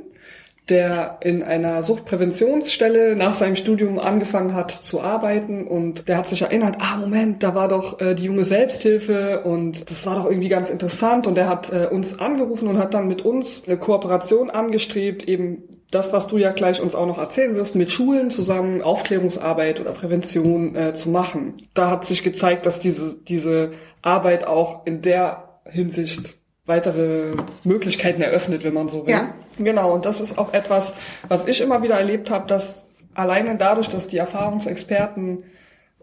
der 0.68 1.18
in 1.22 1.42
einer 1.42 1.83
Suchtpräventionsstelle 1.83 3.16
nach 3.16 3.35
seinem 3.35 3.57
Studium 3.57 3.98
angefangen 3.98 4.55
hat 4.55 4.70
zu 4.70 5.01
arbeiten 5.01 5.66
und 5.66 6.09
der 6.09 6.16
hat 6.16 6.29
sich 6.29 6.42
erinnert, 6.42 6.77
ah 6.79 6.96
Moment, 6.96 7.42
da 7.42 7.55
war 7.55 7.68
doch 7.68 8.01
äh, 8.01 8.14
die 8.14 8.25
junge 8.25 8.44
Selbsthilfe 8.44 9.42
und 9.42 9.90
das 9.90 10.07
war 10.07 10.14
doch 10.14 10.27
irgendwie 10.27 10.48
ganz 10.48 10.70
interessant 10.70 11.27
und 11.27 11.35
der 11.35 11.48
hat 11.48 11.72
äh, 11.72 11.88
uns 11.90 12.20
angerufen 12.20 12.68
und 12.68 12.79
hat 12.79 12.94
dann 12.94 13.09
mit 13.09 13.22
uns 13.22 13.64
eine 13.66 13.77
Kooperation 13.77 14.51
angestrebt, 14.51 15.29
eben 15.29 15.64
das, 15.90 16.12
was 16.12 16.27
du 16.27 16.38
ja 16.38 16.53
gleich 16.53 16.81
uns 16.81 16.94
auch 16.94 17.07
noch 17.07 17.18
erzählen 17.18 17.57
wirst, 17.57 17.75
mit 17.75 17.90
Schulen 17.90 18.31
zusammen 18.31 18.83
Aufklärungsarbeit 18.83 19.81
oder 19.81 19.90
Prävention 19.90 20.75
äh, 20.75 20.94
zu 20.94 21.11
machen. 21.11 21.68
Da 21.75 21.90
hat 21.90 22.07
sich 22.07 22.22
gezeigt, 22.22 22.66
dass 22.66 22.79
diese, 22.79 23.16
diese 23.29 23.72
Arbeit 24.01 24.46
auch 24.46 24.87
in 24.87 25.03
der 25.03 25.61
Hinsicht 25.64 26.37
weitere 26.66 27.35
Möglichkeiten 27.64 28.22
eröffnet, 28.22 28.64
wenn 28.64 28.75
man 28.75 28.88
so 28.88 29.07
will. 29.07 29.12
Ja. 29.12 29.35
Genau, 29.59 29.92
und 29.92 30.07
das 30.07 30.20
ist 30.20 30.38
auch 30.38 30.53
etwas, 30.53 30.94
was 31.29 31.46
ich 31.46 31.61
immer 31.61 31.83
wieder 31.83 31.96
erlebt 31.96 32.31
habe, 32.31 32.46
dass 32.46 32.87
alleine 33.14 33.57
dadurch, 33.57 33.88
dass 33.88 34.09
die 34.09 34.18
Erfahrungsexperten 34.18 35.44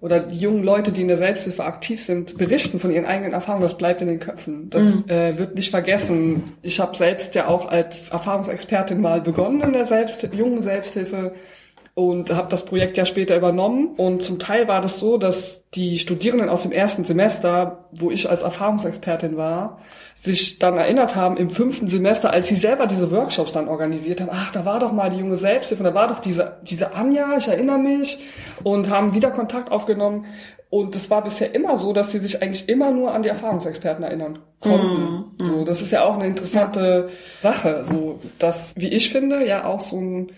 oder 0.01 0.19
die 0.19 0.37
jungen 0.37 0.63
Leute, 0.63 0.91
die 0.91 1.01
in 1.01 1.07
der 1.07 1.17
Selbsthilfe 1.17 1.63
aktiv 1.63 2.01
sind, 2.01 2.37
berichten 2.37 2.79
von 2.79 2.91
ihren 2.91 3.05
eigenen 3.05 3.33
Erfahrungen, 3.33 3.63
das 3.63 3.77
bleibt 3.77 4.01
in 4.01 4.07
den 4.07 4.19
Köpfen. 4.19 4.69
Das 4.69 5.05
mhm. 5.05 5.09
äh, 5.09 5.37
wird 5.37 5.55
nicht 5.55 5.71
vergessen. 5.71 6.43
Ich 6.61 6.79
habe 6.79 6.95
selbst 6.95 7.35
ja 7.35 7.47
auch 7.47 7.67
als 7.67 8.09
Erfahrungsexpertin 8.09 9.01
mal 9.01 9.21
begonnen 9.21 9.61
in 9.61 9.73
der 9.73 9.85
Selbst 9.85 10.23
jungen 10.31 10.61
Selbsthilfe 10.61 11.33
und 11.99 12.33
habe 12.33 12.47
das 12.47 12.63
Projekt 12.63 12.95
ja 12.95 13.03
später 13.03 13.35
übernommen. 13.35 13.89
Und 13.97 14.23
zum 14.23 14.39
Teil 14.39 14.69
war 14.69 14.79
das 14.79 14.99
so, 14.99 15.17
dass 15.17 15.65
die 15.71 15.99
Studierenden 15.99 16.47
aus 16.47 16.61
dem 16.61 16.71
ersten 16.71 17.03
Semester, 17.03 17.89
wo 17.91 18.09
ich 18.09 18.29
als 18.29 18.41
Erfahrungsexpertin 18.41 19.35
war, 19.35 19.79
sich 20.15 20.59
dann 20.59 20.77
erinnert 20.77 21.17
haben 21.17 21.35
im 21.35 21.49
fünften 21.49 21.89
Semester, 21.89 22.31
als 22.31 22.47
sie 22.47 22.55
selber 22.55 22.87
diese 22.87 23.11
Workshops 23.11 23.51
dann 23.51 23.67
organisiert 23.67 24.21
haben, 24.21 24.29
ach, 24.31 24.53
da 24.53 24.63
war 24.63 24.79
doch 24.79 24.93
mal 24.93 25.09
die 25.09 25.17
junge 25.17 25.35
Selbsthilfe, 25.35 25.83
da 25.83 25.93
war 25.93 26.07
doch 26.07 26.19
diese, 26.19 26.59
diese 26.63 26.95
Anja, 26.95 27.35
ich 27.35 27.49
erinnere 27.49 27.79
mich, 27.79 28.17
und 28.63 28.89
haben 28.89 29.13
wieder 29.13 29.31
Kontakt 29.31 29.69
aufgenommen. 29.69 30.25
Und 30.69 30.95
es 30.95 31.09
war 31.09 31.21
bisher 31.21 31.53
immer 31.53 31.77
so, 31.77 31.91
dass 31.91 32.13
sie 32.13 32.19
sich 32.19 32.41
eigentlich 32.41 32.69
immer 32.69 32.91
nur 32.91 33.13
an 33.13 33.23
die 33.23 33.29
Erfahrungsexperten 33.29 34.05
erinnern 34.05 34.39
konnten. 34.61 35.35
Mm, 35.37 35.43
So, 35.43 35.65
das 35.65 35.81
ist 35.81 35.91
ja 35.91 36.05
auch 36.05 36.13
eine 36.13 36.27
interessante 36.27 37.09
ja. 37.09 37.51
Sache, 37.51 37.83
so, 37.83 38.19
dass, 38.37 38.73
wie 38.77 38.87
ich 38.87 39.09
finde, 39.09 39.45
ja 39.45 39.65
auch 39.65 39.81
so 39.81 39.97
ein 39.97 40.31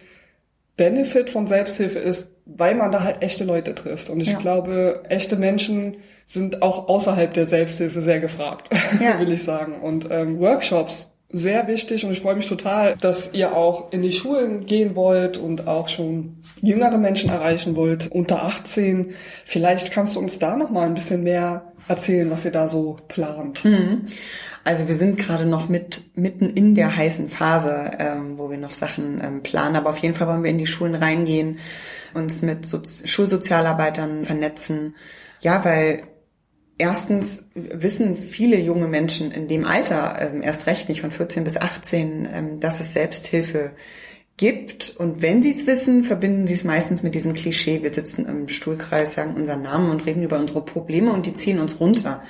Benefit 0.81 1.29
von 1.29 1.45
Selbsthilfe 1.45 1.99
ist, 1.99 2.31
weil 2.47 2.73
man 2.73 2.91
da 2.91 3.03
halt 3.03 3.21
echte 3.21 3.43
Leute 3.43 3.75
trifft. 3.75 4.09
Und 4.09 4.19
ich 4.19 4.31
ja. 4.31 4.39
glaube, 4.39 5.03
echte 5.09 5.35
Menschen 5.35 5.97
sind 6.25 6.63
auch 6.63 6.87
außerhalb 6.87 7.31
der 7.35 7.47
Selbsthilfe 7.47 8.01
sehr 8.01 8.19
gefragt, 8.19 8.67
ja. 8.99 9.19
will 9.19 9.31
ich 9.31 9.43
sagen. 9.43 9.79
Und 9.79 10.07
ähm, 10.09 10.39
Workshops 10.39 11.11
sehr 11.29 11.67
wichtig 11.67 12.03
und 12.03 12.11
ich 12.11 12.21
freue 12.21 12.35
mich 12.35 12.47
total, 12.47 12.97
dass 12.97 13.31
ihr 13.31 13.55
auch 13.55 13.91
in 13.93 14.01
die 14.01 14.11
Schulen 14.11 14.65
gehen 14.65 14.95
wollt 14.95 15.37
und 15.37 15.67
auch 15.67 15.87
schon 15.87 16.37
jüngere 16.61 16.97
Menschen 16.97 17.29
erreichen 17.29 17.75
wollt, 17.75 18.11
unter 18.11 18.43
18. 18.43 19.13
Vielleicht 19.45 19.91
kannst 19.91 20.15
du 20.15 20.19
uns 20.19 20.39
da 20.39 20.57
noch 20.57 20.71
mal 20.71 20.87
ein 20.87 20.95
bisschen 20.95 21.21
mehr 21.21 21.70
erzählen, 21.91 22.29
was 22.31 22.45
ihr 22.45 22.51
da 22.51 22.67
so 22.67 22.97
plant. 23.07 23.63
Mhm. 23.63 24.05
Also 24.63 24.87
wir 24.87 24.95
sind 24.95 25.17
gerade 25.17 25.45
noch 25.45 25.69
mit 25.69 26.03
mitten 26.15 26.49
in 26.49 26.75
der 26.75 26.95
heißen 26.95 27.29
Phase, 27.29 27.91
ähm, 27.97 28.37
wo 28.37 28.49
wir 28.49 28.57
noch 28.57 28.71
Sachen 28.71 29.21
ähm, 29.23 29.43
planen. 29.43 29.75
Aber 29.75 29.89
auf 29.89 29.97
jeden 29.97 30.13
Fall 30.13 30.27
wollen 30.27 30.43
wir 30.43 30.51
in 30.51 30.57
die 30.57 30.67
Schulen 30.67 30.95
reingehen, 30.95 31.59
uns 32.13 32.41
mit 32.41 32.65
so 32.65 32.81
Schulsozialarbeitern 32.83 34.25
vernetzen. 34.25 34.95
Ja, 35.39 35.65
weil 35.65 36.03
erstens 36.77 37.43
wissen 37.55 38.15
viele 38.15 38.59
junge 38.59 38.87
Menschen 38.87 39.31
in 39.31 39.47
dem 39.47 39.65
Alter, 39.65 40.17
ähm, 40.19 40.41
erst 40.43 40.67
recht 40.67 40.89
nicht 40.89 41.01
von 41.01 41.11
14 41.11 41.43
bis 41.43 41.57
18, 41.57 42.29
ähm, 42.31 42.59
dass 42.59 42.79
es 42.79 42.93
Selbsthilfe 42.93 43.59
gibt. 43.59 44.10
Und 44.97 45.21
wenn 45.21 45.43
sie 45.43 45.51
es 45.51 45.67
wissen, 45.67 46.03
verbinden 46.03 46.47
sie 46.47 46.55
es 46.55 46.63
meistens 46.63 47.03
mit 47.03 47.13
diesem 47.13 47.33
Klischee. 47.33 47.83
Wir 47.83 47.93
sitzen 47.93 48.25
im 48.25 48.47
Stuhlkreis, 48.47 49.13
sagen 49.13 49.35
unseren 49.35 49.61
Namen 49.61 49.91
und 49.91 50.05
reden 50.05 50.23
über 50.23 50.39
unsere 50.39 50.65
Probleme 50.65 51.13
und 51.13 51.25
die 51.25 51.33
ziehen 51.33 51.59
uns 51.59 51.79
runter. 51.79 52.23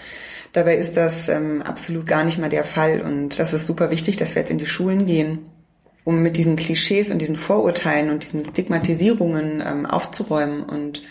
Dabei 0.54 0.76
ist 0.76 0.98
das 0.98 1.30
ähm, 1.30 1.62
absolut 1.62 2.06
gar 2.06 2.26
nicht 2.26 2.38
mal 2.38 2.50
der 2.50 2.66
Fall. 2.66 3.02
Und 3.02 3.40
das 3.40 3.54
ist 3.54 3.66
super 3.66 3.92
wichtig, 3.92 4.18
dass 4.18 4.36
wir 4.36 4.42
jetzt 4.42 4.52
in 4.52 4.58
die 4.58 4.66
Schulen 4.66 5.06
gehen, 5.06 5.50
um 6.04 6.22
mit 6.22 6.36
diesen 6.36 6.58
Klischees 6.58 7.12
und 7.12 7.20
diesen 7.20 7.38
Vorurteilen 7.38 8.10
und 8.10 8.24
diesen 8.24 8.44
Stigmatisierungen 8.44 9.64
ähm, 9.66 9.86
aufzuräumen 9.86 10.64
und 10.64 11.04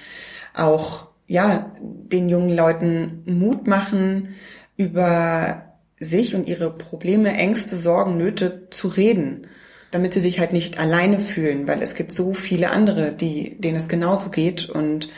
auch 0.52 1.06
ja 1.26 1.74
den 1.80 2.28
jungen 2.28 2.54
Leuten 2.54 3.22
Mut 3.24 3.66
machen, 3.66 4.34
über 4.76 5.76
sich 5.98 6.34
und 6.34 6.48
ihre 6.48 6.70
Probleme, 6.70 7.32
Ängste, 7.32 7.76
Sorgen, 7.76 8.16
Nöte 8.16 8.68
zu 8.70 8.88
reden, 8.88 9.46
damit 9.90 10.14
sie 10.14 10.20
sich 10.20 10.38
halt 10.38 10.52
nicht 10.52 10.78
alleine 10.78 11.18
fühlen, 11.18 11.66
weil 11.66 11.82
es 11.82 11.94
gibt 11.94 12.12
so 12.12 12.34
viele 12.34 12.70
andere, 12.70 13.12
die 13.12 13.56
denen 13.58 13.76
es 13.76 13.88
genauso 13.88 14.30
geht 14.30 14.68
und 14.68 15.08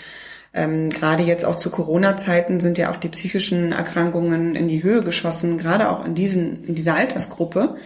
ähm, 0.55 0.91
gerade 0.91 1.23
jetzt 1.23 1.45
auch 1.45 1.57
zu 1.57 1.71
Corona-Zeiten 1.71 2.61
sind 2.61 2.77
ja 2.77 2.91
auch 2.91 2.97
die 2.97 3.09
psychischen 3.09 3.73
Erkrankungen 3.73 4.55
in 4.55 4.69
die 4.69 4.83
Höhe 4.83 5.03
geschossen, 5.03 5.57
gerade 5.57 5.91
auch 5.91 6.05
in, 6.05 6.15
diesen, 6.15 6.65
in 6.65 6.75
dieser 6.75 6.95
Altersgruppe, 6.95 7.77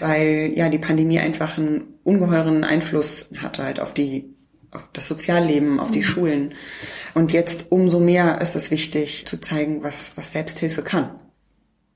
weil 0.00 0.52
ja 0.54 0.68
die 0.68 0.78
Pandemie 0.78 1.18
einfach 1.18 1.56
einen 1.56 1.94
ungeheuren 2.04 2.64
Einfluss 2.64 3.28
hatte 3.38 3.62
halt 3.64 3.80
auf 3.80 3.94
die 3.94 4.34
auf 4.74 4.90
das 4.92 5.06
Sozialleben, 5.06 5.78
auf 5.78 5.92
die 5.92 6.00
mhm. 6.00 6.04
Schulen. 6.04 6.54
Und 7.14 7.32
jetzt 7.32 7.66
umso 7.70 8.00
mehr 8.00 8.40
ist 8.40 8.56
es 8.56 8.72
wichtig 8.72 9.24
zu 9.24 9.40
zeigen, 9.40 9.84
was, 9.84 10.12
was 10.16 10.32
Selbsthilfe 10.32 10.82
kann. 10.82 11.10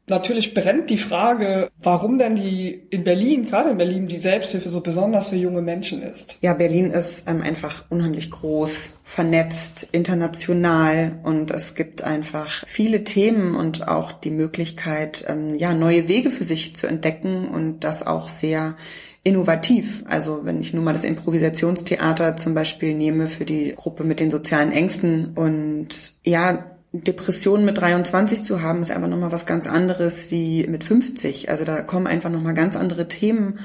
Natürlich 0.08 0.54
brennt 0.54 0.90
die 0.90 0.98
Frage, 0.98 1.70
warum 1.82 2.18
denn 2.18 2.36
die 2.36 2.82
in 2.90 3.04
Berlin, 3.04 3.46
gerade 3.46 3.70
in 3.70 3.78
Berlin, 3.78 4.06
die 4.06 4.16
Selbsthilfe 4.16 4.68
so 4.70 4.80
besonders 4.80 5.28
für 5.28 5.36
junge 5.36 5.62
Menschen 5.62 6.02
ist. 6.02 6.38
Ja, 6.40 6.54
Berlin 6.54 6.90
ist 6.90 7.28
ähm, 7.28 7.42
einfach 7.42 7.84
unheimlich 7.90 8.30
groß, 8.30 8.90
vernetzt, 9.04 9.88
international 9.92 11.18
und 11.22 11.50
es 11.50 11.74
gibt 11.74 12.04
einfach 12.04 12.64
viele 12.66 13.04
Themen 13.04 13.54
und 13.54 13.88
auch 13.88 14.12
die 14.12 14.30
Möglichkeit, 14.30 15.24
ähm, 15.28 15.54
ja, 15.56 15.74
neue 15.74 16.08
Wege 16.08 16.30
für 16.30 16.44
sich 16.44 16.74
zu 16.74 16.86
entdecken 16.86 17.48
und 17.48 17.80
das 17.80 18.06
auch 18.06 18.28
sehr 18.28 18.76
innovativ. 19.24 20.04
Also 20.08 20.40
wenn 20.44 20.60
ich 20.60 20.72
nur 20.72 20.82
mal 20.82 20.92
das 20.92 21.04
Improvisationstheater 21.04 22.36
zum 22.36 22.54
Beispiel 22.54 22.94
nehme 22.94 23.26
für 23.26 23.44
die 23.44 23.74
Gruppe 23.76 24.04
mit 24.04 24.20
den 24.20 24.30
sozialen 24.30 24.72
Ängsten 24.72 25.32
und 25.34 26.14
ja, 26.24 26.77
Depressionen 27.04 27.64
mit 27.64 27.78
23 27.78 28.44
zu 28.44 28.62
haben, 28.62 28.80
ist 28.80 28.90
einfach 28.90 29.08
nochmal 29.08 29.32
was 29.32 29.46
ganz 29.46 29.66
anderes 29.66 30.30
wie 30.30 30.66
mit 30.66 30.84
50. 30.84 31.50
Also 31.50 31.64
da 31.64 31.82
kommen 31.82 32.06
einfach 32.06 32.30
nochmal 32.30 32.54
ganz 32.54 32.76
andere 32.76 33.08
Themen 33.08 33.60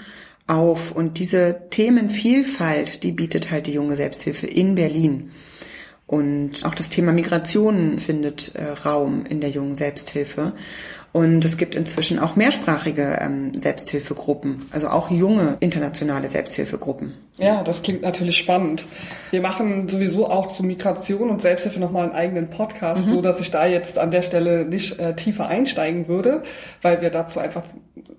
auf. 0.48 0.92
Und 0.92 1.20
diese 1.20 1.62
Themenvielfalt, 1.70 3.04
die 3.04 3.12
bietet 3.12 3.52
halt 3.52 3.68
die 3.68 3.74
junge 3.74 3.96
Selbsthilfe 3.96 4.48
in 4.48 4.76
Berlin. 4.76 5.32
Und 6.06 6.66
auch 6.66 6.76
das 6.76 6.90
Thema 6.90 7.12
Migration 7.12 7.98
findet 7.98 8.54
äh, 8.56 8.66
Raum 8.66 9.26
in 9.26 9.42
der 9.42 9.50
jungen 9.50 9.76
Selbsthilfe. 9.76 10.54
Und 11.14 11.46
es 11.46 11.58
gibt 11.58 11.76
inzwischen 11.76 12.18
auch 12.18 12.36
mehrsprachige 12.36 13.20
ähm, 13.22 13.52
Selbsthilfegruppen, 13.54 14.64
also 14.72 14.88
auch 14.88 15.12
junge 15.12 15.58
internationale 15.60 16.28
Selbsthilfegruppen. 16.28 17.14
Ja, 17.38 17.64
das 17.64 17.84
klingt 17.84 18.02
natürlich 18.02 18.36
spannend. 18.36 18.88
Wir 19.30 19.42
machen 19.42 19.88
sowieso 19.88 20.28
auch 20.28 20.48
zu 20.48 20.64
Migration 20.64 21.30
und 21.30 21.40
Selbsthilfe 21.40 21.80
nochmal 21.80 22.06
einen 22.06 22.14
eigenen 22.14 22.50
Podcast, 22.50 23.06
mhm. 23.06 23.14
so 23.14 23.22
dass 23.22 23.40
ich 23.40 23.52
da 23.52 23.68
jetzt 23.68 24.00
an 24.00 24.10
der 24.10 24.24
Stelle 24.24 24.66
nicht 24.66 25.00
äh, 25.00 25.16
tiefer 25.16 25.48
einsteigen 25.48 26.08
würde, 26.08 26.42
weil 26.82 27.00
wir 27.02 27.12
dazu 27.12 27.40
einfach 27.40 27.64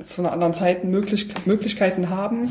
zu 0.05 0.23
einer 0.23 0.33
anderen 0.33 0.55
Zeit 0.55 0.85
möglich 0.85 1.29
Möglichkeiten 1.47 2.11
haben. 2.11 2.51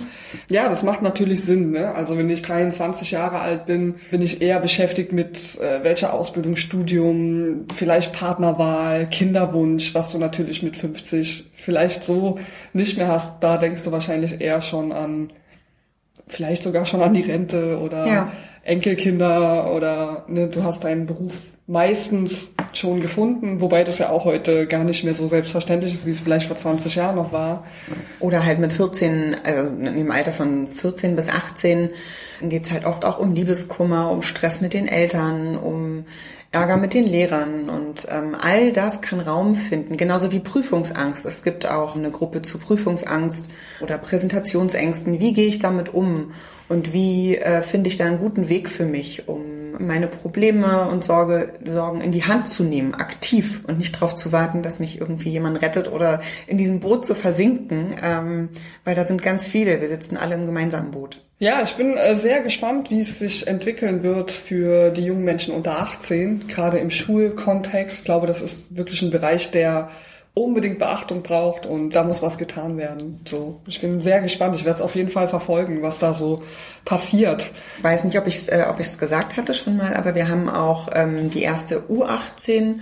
Ja, 0.49 0.69
das 0.69 0.83
macht 0.83 1.01
natürlich 1.01 1.43
Sinn. 1.43 1.71
Ne? 1.71 1.93
Also 1.93 2.17
wenn 2.17 2.29
ich 2.29 2.41
23 2.41 3.11
Jahre 3.11 3.39
alt 3.39 3.65
bin, 3.65 3.95
bin 4.11 4.21
ich 4.21 4.41
eher 4.41 4.59
beschäftigt 4.59 5.11
mit 5.11 5.59
äh, 5.59 5.83
welcher 5.83 6.13
Ausbildung, 6.13 6.55
Studium, 6.55 7.65
vielleicht 7.73 8.13
Partnerwahl, 8.13 9.07
Kinderwunsch, 9.09 9.93
was 9.93 10.11
du 10.11 10.17
natürlich 10.17 10.63
mit 10.63 10.77
50 10.77 11.51
vielleicht 11.53 12.03
so 12.03 12.39
nicht 12.73 12.97
mehr 12.97 13.07
hast. 13.07 13.41
Da 13.41 13.57
denkst 13.57 13.83
du 13.83 13.91
wahrscheinlich 13.91 14.41
eher 14.41 14.61
schon 14.61 14.91
an, 14.91 15.31
vielleicht 16.27 16.63
sogar 16.63 16.85
schon 16.85 17.01
an 17.01 17.13
die 17.13 17.21
Rente 17.21 17.79
oder 17.79 18.05
ja. 18.07 18.31
Enkelkinder 18.63 19.73
oder 19.73 20.25
ne, 20.27 20.47
du 20.47 20.63
hast 20.63 20.83
deinen 20.83 21.05
Beruf 21.05 21.33
meistens 21.65 22.51
schon 22.73 22.99
gefunden, 22.99 23.61
wobei 23.61 23.83
das 23.83 23.99
ja 23.99 24.09
auch 24.09 24.25
heute 24.25 24.67
gar 24.67 24.83
nicht 24.83 25.03
mehr 25.03 25.13
so 25.13 25.27
selbstverständlich 25.27 25.93
ist, 25.93 26.05
wie 26.05 26.11
es 26.11 26.21
vielleicht 26.21 26.47
vor 26.47 26.57
20 26.57 26.95
Jahren 26.95 27.15
noch 27.15 27.31
war. 27.31 27.65
Oder 28.19 28.45
halt 28.45 28.59
mit 28.59 28.73
14, 28.73 29.35
also 29.43 29.69
im 29.69 30.11
Alter 30.11 30.33
von 30.33 30.67
14 30.67 31.15
bis 31.15 31.29
18 31.29 31.91
geht's 32.41 32.71
halt 32.71 32.85
oft 32.85 33.05
auch 33.05 33.19
um 33.19 33.33
Liebeskummer, 33.33 34.11
um 34.11 34.21
Stress 34.21 34.59
mit 34.59 34.73
den 34.73 34.87
Eltern, 34.87 35.57
um 35.57 36.05
Ärger 36.51 36.77
mit 36.77 36.93
den 36.93 37.05
Lehrern 37.05 37.67
und 37.67 38.07
ähm, 38.11 38.35
all 38.39 38.71
das 38.71 39.01
kann 39.01 39.19
Raum 39.19 39.55
finden, 39.55 39.97
genauso 39.97 40.31
wie 40.31 40.39
Prüfungsangst. 40.39 41.25
Es 41.25 41.41
gibt 41.41 41.67
auch 41.67 41.95
eine 41.95 42.11
Gruppe 42.11 42.43
zu 42.43 42.59
Prüfungsangst 42.59 43.49
oder 43.81 43.97
Präsentationsängsten. 43.97 45.19
Wie 45.19 45.33
gehe 45.33 45.47
ich 45.47 45.57
damit 45.57 45.95
um 45.95 46.31
und 46.69 46.93
wie 46.93 47.37
äh, 47.37 47.63
finde 47.63 47.87
ich 47.87 47.97
da 47.97 48.05
einen 48.05 48.19
guten 48.19 48.49
Weg 48.49 48.69
für 48.69 48.85
mich, 48.85 49.27
um 49.27 49.62
meine 49.79 50.07
Probleme 50.07 50.87
und 50.89 51.03
Sorge, 51.03 51.53
Sorgen 51.65 52.01
in 52.01 52.11
die 52.11 52.25
Hand 52.25 52.47
zu 52.47 52.63
nehmen, 52.63 52.93
aktiv 52.93 53.61
und 53.67 53.77
nicht 53.77 53.95
darauf 53.95 54.15
zu 54.15 54.31
warten, 54.31 54.61
dass 54.63 54.79
mich 54.79 54.99
irgendwie 54.99 55.29
jemand 55.29 55.61
rettet 55.61 55.91
oder 55.91 56.21
in 56.47 56.57
diesem 56.57 56.79
Boot 56.79 57.05
zu 57.05 57.15
versinken, 57.15 57.95
ähm, 58.01 58.49
weil 58.83 58.95
da 58.95 59.03
sind 59.03 59.21
ganz 59.21 59.45
viele. 59.45 59.81
Wir 59.81 59.87
sitzen 59.87 60.17
alle 60.17 60.35
im 60.35 60.45
gemeinsamen 60.45 60.91
Boot. 60.91 61.19
Ja, 61.39 61.61
ich 61.61 61.75
bin 61.75 61.97
äh, 61.97 62.15
sehr 62.15 62.41
gespannt, 62.41 62.89
wie 62.89 63.01
es 63.01 63.19
sich 63.19 63.47
entwickeln 63.47 64.03
wird 64.03 64.31
für 64.31 64.91
die 64.91 65.03
jungen 65.03 65.25
Menschen 65.25 65.53
unter 65.53 65.79
18, 65.79 66.47
gerade 66.47 66.77
im 66.77 66.89
Schulkontext. 66.89 67.99
Ich 67.99 68.05
glaube, 68.05 68.27
das 68.27 68.41
ist 68.41 68.77
wirklich 68.77 69.01
ein 69.01 69.11
Bereich, 69.11 69.51
der 69.51 69.89
unbedingt 70.35 70.79
Beachtung 70.79 71.21
braucht 71.21 71.67
und 71.67 71.91
da 71.91 72.03
muss 72.03 72.23
was 72.23 72.37
getan 72.37 72.77
werden. 72.77 73.19
So, 73.27 73.61
ich 73.67 73.79
bin 73.81 74.01
sehr 74.01 74.21
gespannt. 74.21 74.55
Ich 74.55 74.65
werde 74.65 74.77
es 74.77 74.81
auf 74.81 74.95
jeden 74.95 75.09
Fall 75.09 75.27
verfolgen, 75.27 75.83
was 75.83 75.99
da 75.99 76.13
so 76.13 76.41
passiert. 76.85 77.51
Ich 77.77 77.83
weiß 77.83 78.03
nicht, 78.03 78.17
ob 78.17 78.25
ich 78.25 78.37
es 78.37 78.47
äh, 78.47 78.65
ob 78.67 78.79
ich's 78.79 78.97
gesagt 78.97 79.37
hatte 79.37 79.53
schon 79.53 79.77
mal, 79.77 79.95
aber 79.95 80.15
wir 80.15 80.27
haben 80.27 80.49
auch 80.49 80.89
ähm, 80.93 81.29
die 81.29 81.43
erste 81.43 81.81
U18 81.81 82.79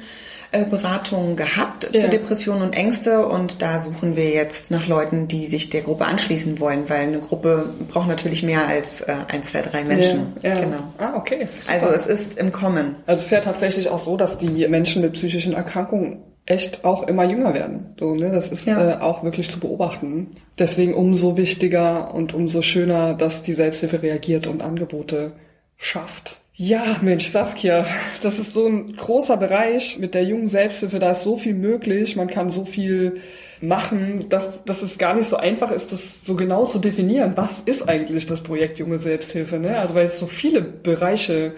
äh, 0.53 0.63
Beratungen 0.63 1.35
gehabt 1.35 1.89
ja. 1.91 2.01
zu 2.01 2.09
Depressionen 2.09 2.61
und 2.61 2.73
Ängste 2.73 3.25
und 3.25 3.61
da 3.61 3.79
suchen 3.79 4.15
wir 4.15 4.29
jetzt 4.29 4.71
nach 4.71 4.87
Leuten, 4.87 5.27
die 5.27 5.47
sich 5.47 5.69
der 5.69 5.81
Gruppe 5.81 6.05
anschließen 6.05 6.57
wollen, 6.61 6.89
weil 6.89 7.01
eine 7.01 7.19
Gruppe 7.19 7.73
braucht 7.89 8.07
natürlich 8.07 8.43
mehr 8.43 8.65
als 8.65 9.01
äh, 9.01 9.13
ein, 9.27 9.43
zwei, 9.43 9.61
drei 9.61 9.83
Menschen. 9.83 10.37
Ja, 10.41 10.55
ja. 10.55 10.61
Genau. 10.61 10.93
Ah, 10.99 11.13
okay. 11.17 11.49
Super. 11.59 11.73
Also 11.73 11.89
es 11.89 12.05
ist 12.05 12.37
im 12.37 12.53
Kommen. 12.53 12.95
Also 13.07 13.19
es 13.19 13.25
ist 13.25 13.31
ja 13.31 13.41
tatsächlich 13.41 13.89
auch 13.89 13.99
so, 13.99 14.15
dass 14.15 14.37
die 14.37 14.67
Menschen 14.69 15.01
mit 15.01 15.13
psychischen 15.13 15.53
Erkrankungen 15.53 16.23
echt 16.51 16.83
auch 16.83 17.07
immer 17.07 17.23
jünger 17.23 17.53
werden. 17.53 17.93
So, 17.97 18.13
ne? 18.13 18.31
Das 18.31 18.49
ist 18.49 18.67
ja. 18.67 18.91
äh, 18.91 18.97
auch 18.97 19.23
wirklich 19.23 19.49
zu 19.49 19.59
beobachten. 19.59 20.35
Deswegen 20.59 20.93
umso 20.93 21.37
wichtiger 21.37 22.13
und 22.13 22.33
umso 22.33 22.61
schöner, 22.61 23.13
dass 23.13 23.41
die 23.41 23.53
Selbsthilfe 23.53 24.03
reagiert 24.03 24.47
und 24.47 24.61
Angebote 24.61 25.31
schafft. 25.77 26.41
Ja, 26.53 26.97
Mensch, 27.01 27.31
Saskia, 27.31 27.85
das 28.21 28.37
ist 28.37 28.53
so 28.53 28.67
ein 28.67 28.95
großer 28.95 29.37
Bereich 29.37 29.97
mit 29.97 30.13
der 30.13 30.25
jungen 30.25 30.49
Selbsthilfe. 30.49 30.99
Da 30.99 31.11
ist 31.11 31.23
so 31.23 31.37
viel 31.37 31.55
möglich. 31.55 32.15
Man 32.17 32.27
kann 32.27 32.49
so 32.49 32.65
viel 32.65 33.21
machen, 33.61 34.27
dass, 34.29 34.63
dass 34.65 34.81
es 34.81 34.97
gar 34.97 35.15
nicht 35.15 35.27
so 35.27 35.37
einfach 35.37 35.71
ist, 35.71 35.91
das 35.91 36.25
so 36.25 36.35
genau 36.35 36.65
zu 36.65 36.79
definieren. 36.79 37.33
Was 37.35 37.61
ist 37.61 37.87
eigentlich 37.87 38.25
das 38.25 38.41
Projekt 38.43 38.77
Junge 38.77 38.99
Selbsthilfe? 38.99 39.57
Ne? 39.57 39.79
Also 39.79 39.95
weil 39.95 40.07
es 40.07 40.19
so 40.19 40.27
viele 40.27 40.61
Bereiche 40.61 41.53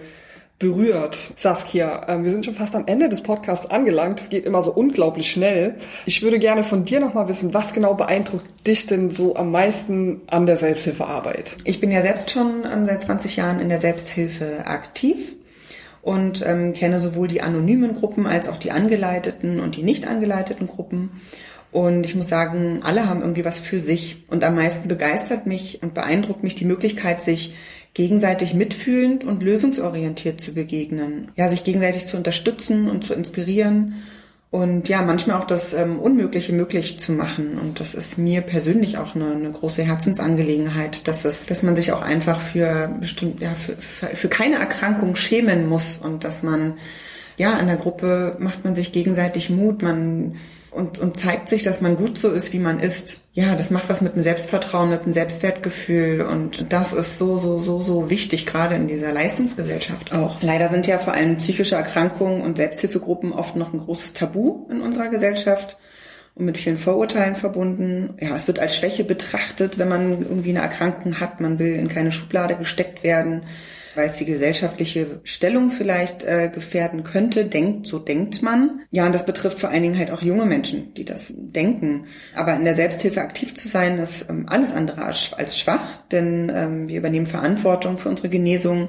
berührt. 0.64 1.34
Saskia, 1.36 2.08
äh, 2.08 2.24
wir 2.24 2.30
sind 2.30 2.46
schon 2.46 2.54
fast 2.54 2.74
am 2.74 2.84
Ende 2.86 3.10
des 3.10 3.22
Podcasts 3.22 3.66
angelangt. 3.66 4.20
Es 4.20 4.30
geht 4.30 4.46
immer 4.46 4.62
so 4.62 4.72
unglaublich 4.72 5.30
schnell. 5.30 5.74
Ich 6.06 6.22
würde 6.22 6.38
gerne 6.38 6.64
von 6.64 6.86
dir 6.86 7.00
nochmal 7.00 7.28
wissen, 7.28 7.52
was 7.52 7.74
genau 7.74 7.92
beeindruckt 7.92 8.46
dich 8.66 8.86
denn 8.86 9.10
so 9.10 9.36
am 9.36 9.50
meisten 9.50 10.22
an 10.26 10.46
der 10.46 10.56
Selbsthilfearbeit? 10.56 11.56
Ich 11.64 11.80
bin 11.80 11.90
ja 11.90 12.00
selbst 12.00 12.30
schon 12.30 12.64
ähm, 12.64 12.86
seit 12.86 13.02
20 13.02 13.36
Jahren 13.36 13.60
in 13.60 13.68
der 13.68 13.78
Selbsthilfe 13.78 14.66
aktiv 14.66 15.36
und 16.00 16.42
ähm, 16.46 16.72
kenne 16.72 16.98
sowohl 16.98 17.28
die 17.28 17.42
anonymen 17.42 17.94
Gruppen 17.94 18.26
als 18.26 18.48
auch 18.48 18.56
die 18.56 18.70
angeleiteten 18.70 19.60
und 19.60 19.76
die 19.76 19.82
nicht 19.82 20.06
angeleiteten 20.06 20.66
Gruppen. 20.66 21.20
Und 21.72 22.06
ich 22.06 22.14
muss 22.14 22.28
sagen, 22.28 22.80
alle 22.84 23.06
haben 23.06 23.20
irgendwie 23.20 23.44
was 23.44 23.58
für 23.58 23.80
sich. 23.80 24.24
Und 24.28 24.44
am 24.44 24.54
meisten 24.54 24.88
begeistert 24.88 25.46
mich 25.46 25.82
und 25.82 25.92
beeindruckt 25.92 26.42
mich 26.42 26.54
die 26.54 26.64
Möglichkeit, 26.64 27.20
sich 27.20 27.54
gegenseitig 27.94 28.54
mitfühlend 28.54 29.24
und 29.24 29.42
lösungsorientiert 29.42 30.40
zu 30.40 30.54
begegnen. 30.54 31.30
Ja, 31.36 31.48
sich 31.48 31.64
gegenseitig 31.64 32.06
zu 32.06 32.16
unterstützen 32.16 32.90
und 32.90 33.04
zu 33.04 33.14
inspirieren 33.14 34.02
und 34.54 34.88
ja, 34.88 35.02
manchmal 35.02 35.40
auch 35.40 35.46
das 35.46 35.74
ähm, 35.74 35.98
Unmögliche 35.98 36.52
möglich 36.52 37.00
zu 37.00 37.10
machen. 37.10 37.58
Und 37.58 37.80
das 37.80 37.94
ist 37.94 38.18
mir 38.18 38.40
persönlich 38.40 38.98
auch 38.98 39.16
eine, 39.16 39.32
eine 39.32 39.50
große 39.50 39.82
Herzensangelegenheit, 39.82 41.08
dass 41.08 41.24
es, 41.24 41.46
dass 41.46 41.64
man 41.64 41.74
sich 41.74 41.90
auch 41.90 42.02
einfach 42.02 42.40
für 42.40 42.88
bestimmt, 43.00 43.40
ja, 43.40 43.54
für, 43.54 43.74
für, 44.14 44.28
keine 44.28 44.60
Erkrankung 44.60 45.16
schämen 45.16 45.68
muss 45.68 45.98
und 46.00 46.22
dass 46.22 46.44
man 46.44 46.74
ja, 47.36 47.58
in 47.58 47.66
der 47.66 47.74
Gruppe 47.74 48.36
macht 48.38 48.64
man 48.64 48.76
sich 48.76 48.92
gegenseitig 48.92 49.50
Mut, 49.50 49.82
man 49.82 50.36
und, 50.74 50.98
und 50.98 51.16
zeigt 51.16 51.48
sich, 51.48 51.62
dass 51.62 51.80
man 51.80 51.96
gut 51.96 52.18
so 52.18 52.30
ist, 52.32 52.52
wie 52.52 52.58
man 52.58 52.80
ist. 52.80 53.18
Ja, 53.32 53.54
das 53.54 53.70
macht 53.70 53.88
was 53.88 54.00
mit 54.00 54.16
dem 54.16 54.22
Selbstvertrauen, 54.22 54.90
mit 54.90 55.04
dem 55.04 55.12
Selbstwertgefühl 55.12 56.20
und 56.20 56.72
das 56.72 56.92
ist 56.92 57.16
so, 57.16 57.38
so, 57.38 57.58
so, 57.58 57.80
so 57.80 58.10
wichtig, 58.10 58.46
gerade 58.46 58.74
in 58.74 58.88
dieser 58.88 59.12
Leistungsgesellschaft 59.12 60.12
auch. 60.12 60.42
Leider 60.42 60.68
sind 60.68 60.86
ja 60.86 60.98
vor 60.98 61.14
allem 61.14 61.36
psychische 61.36 61.76
Erkrankungen 61.76 62.42
und 62.42 62.56
Selbsthilfegruppen 62.56 63.32
oft 63.32 63.56
noch 63.56 63.72
ein 63.72 63.78
großes 63.78 64.14
Tabu 64.14 64.66
in 64.70 64.80
unserer 64.80 65.08
Gesellschaft 65.08 65.78
und 66.34 66.46
mit 66.46 66.58
vielen 66.58 66.76
Vorurteilen 66.76 67.36
verbunden. 67.36 68.14
Ja, 68.20 68.34
es 68.34 68.48
wird 68.48 68.58
als 68.58 68.76
Schwäche 68.76 69.04
betrachtet, 69.04 69.78
wenn 69.78 69.88
man 69.88 70.22
irgendwie 70.22 70.50
eine 70.50 70.62
Erkrankung 70.62 71.20
hat. 71.20 71.40
Man 71.40 71.58
will 71.58 71.74
in 71.74 71.88
keine 71.88 72.10
Schublade 72.10 72.56
gesteckt 72.56 73.04
werden 73.04 73.42
weil 73.94 74.08
es 74.08 74.16
die 74.16 74.24
gesellschaftliche 74.24 75.20
Stellung 75.24 75.70
vielleicht 75.70 76.24
äh, 76.24 76.50
gefährden 76.52 77.04
könnte. 77.04 77.44
Denkt, 77.44 77.86
so 77.86 77.98
denkt 77.98 78.42
man. 78.42 78.80
Ja, 78.90 79.06
und 79.06 79.14
das 79.14 79.26
betrifft 79.26 79.60
vor 79.60 79.70
allen 79.70 79.82
Dingen 79.82 79.98
halt 79.98 80.10
auch 80.10 80.22
junge 80.22 80.46
Menschen, 80.46 80.94
die 80.94 81.04
das 81.04 81.32
denken. 81.36 82.06
Aber 82.34 82.54
in 82.54 82.64
der 82.64 82.76
Selbsthilfe 82.76 83.20
aktiv 83.20 83.54
zu 83.54 83.68
sein, 83.68 83.98
ist 83.98 84.28
ähm, 84.28 84.46
alles 84.48 84.72
andere 84.72 85.04
als, 85.04 85.58
schwach, 85.58 85.86
denn 86.10 86.50
ähm, 86.54 86.88
wir 86.88 86.98
übernehmen 86.98 87.26
Verantwortung 87.26 87.98
für 87.98 88.08
unsere 88.08 88.28
Genesung, 88.28 88.88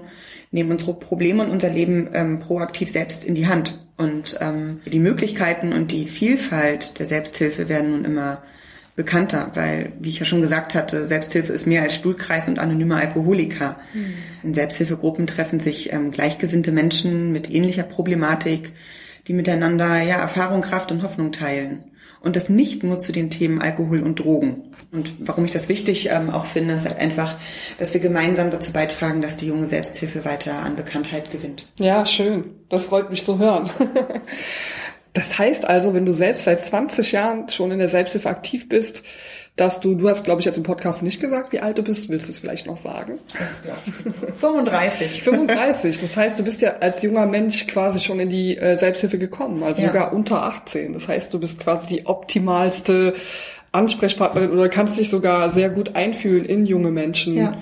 nehmen 0.52 0.72
unsere 0.72 0.94
Probleme 0.94 1.44
und 1.44 1.50
unser 1.50 1.70
Leben 1.70 2.10
ähm, 2.14 2.40
proaktiv 2.40 2.90
selbst 2.90 3.26
in 3.26 3.36
die 3.36 3.48
Hand. 3.48 3.80
Und 3.98 4.38
ähm, 4.42 4.82
die 4.86 5.00
Möglichkeiten 5.00 5.72
und 5.72 5.92
die 5.92 6.06
Vielfalt 6.06 7.00
der 7.00 7.06
Selbsthilfe 7.06 7.70
werden 7.70 7.92
nun 7.92 8.06
immer 8.06 8.44
bekannter, 8.96 9.52
weil, 9.56 9.92
wie 10.00 10.10
ich 10.10 10.20
ja 10.20 10.26
schon 10.26 10.42
gesagt 10.42 10.74
hatte, 10.74 11.04
Selbsthilfe 11.04 11.52
ist 11.52 11.68
mehr 11.68 11.82
als 11.82 11.96
Stuhlkreis 11.96 12.48
und 12.48 12.60
anonyme 12.60 12.96
Alkoholiker. 12.96 13.78
Mhm. 13.94 14.14
In 14.44 14.54
Selbsthilfegruppen 14.54 15.28
treffen 15.28 15.60
sich 15.60 15.92
ähm, 15.92 16.12
gleichgesinnte 16.12 16.72
Menschen 16.72 17.32
mit 17.32 17.52
ähnlicher 17.52 17.84
Problematik, 17.84 18.72
die 19.28 19.34
miteinander 19.34 20.02
ja 20.02 20.18
Erfahrung, 20.18 20.62
Kraft 20.62 20.92
und 20.92 21.04
Hoffnung 21.04 21.32
teilen. 21.32 21.84
Und 22.22 22.36
das 22.36 22.50
nicht 22.50 22.84
nur 22.84 22.98
zu 22.98 23.12
den 23.12 23.30
Themen 23.30 23.62
Alkohol 23.62 24.02
und 24.02 24.20
Drogen. 24.20 24.72
Und 24.92 25.14
warum 25.20 25.46
ich 25.46 25.52
das 25.52 25.70
wichtig 25.70 26.10
ähm, 26.10 26.32
auch 26.32 26.46
finde, 26.46 26.74
ist 26.74 26.86
halt 26.86 26.98
einfach, 26.98 27.36
dass 27.78 27.94
wir 27.94 28.02
gemeinsam 28.02 28.50
dazu 28.50 28.72
beitragen, 28.72 29.22
dass 29.22 29.38
die 29.38 29.46
junge 29.46 29.68
Selbsthilfe 29.68 30.26
weiter 30.26 30.60
an 30.64 30.76
Bekanntheit 30.76 31.32
gewinnt. 31.32 31.68
Ja, 31.78 32.04
schön. 32.06 32.46
Das 32.70 32.86
freut 32.86 33.12
mich 33.12 33.24
zu 33.24 33.38
hören. 33.38 33.70
Das 35.16 35.40
heißt 35.40 35.68
also, 35.68 35.94
wenn 35.94 36.06
du 36.06 36.12
selbst 36.12 36.44
seit 36.44 36.60
20 36.60 37.14
Jahren 37.14 37.50
schon 37.50 37.72
in 37.72 37.80
der 37.80 37.88
Selbsthilfe 37.90 38.30
aktiv 38.30 38.70
bist, 38.70 39.02
dass 39.56 39.80
du, 39.80 39.96
du 39.96 40.10
hast, 40.10 40.26
glaube 40.26 40.42
ich, 40.42 40.46
jetzt 40.46 40.58
im 40.58 40.64
Podcast 40.64 41.02
nicht 41.02 41.22
gesagt, 41.22 41.54
wie 41.54 41.62
alt 41.62 41.78
du 41.78 41.84
bist. 41.84 42.10
Willst 42.10 42.28
du 42.28 42.32
es 42.32 42.42
vielleicht 42.42 42.68
noch 42.68 42.76
sagen? 42.76 43.20
Ja. 43.66 43.78
35. 44.36 45.24
35. 45.24 46.00
Das 46.00 46.18
heißt, 46.18 46.38
du 46.38 46.44
bist 46.44 46.62
ja 46.62 46.76
als 46.82 47.02
junger 47.02 47.26
Mensch 47.26 47.66
quasi 47.66 48.02
schon 48.02 48.20
in 48.20 48.30
die 48.30 48.58
äh, 48.58 48.78
Selbsthilfe 48.78 49.18
gekommen, 49.18 49.64
also 49.64 49.82
ja. 49.82 49.88
sogar 49.88 50.12
unter 50.12 50.44
18. 50.44 50.92
Das 50.92 51.08
heißt, 51.08 51.34
du 51.34 51.40
bist 51.40 51.62
quasi 51.62 51.88
die 51.88 52.06
optimalste 52.06 53.16
Ansprechpartnerin 53.72 54.52
oder 54.52 54.68
kannst 54.68 54.98
dich 54.98 55.10
sogar 55.10 55.50
sehr 55.50 55.70
gut 55.70 55.96
einfühlen 55.96 56.44
in 56.44 56.66
junge 56.66 56.92
Menschen 56.92 57.38
ja. 57.38 57.58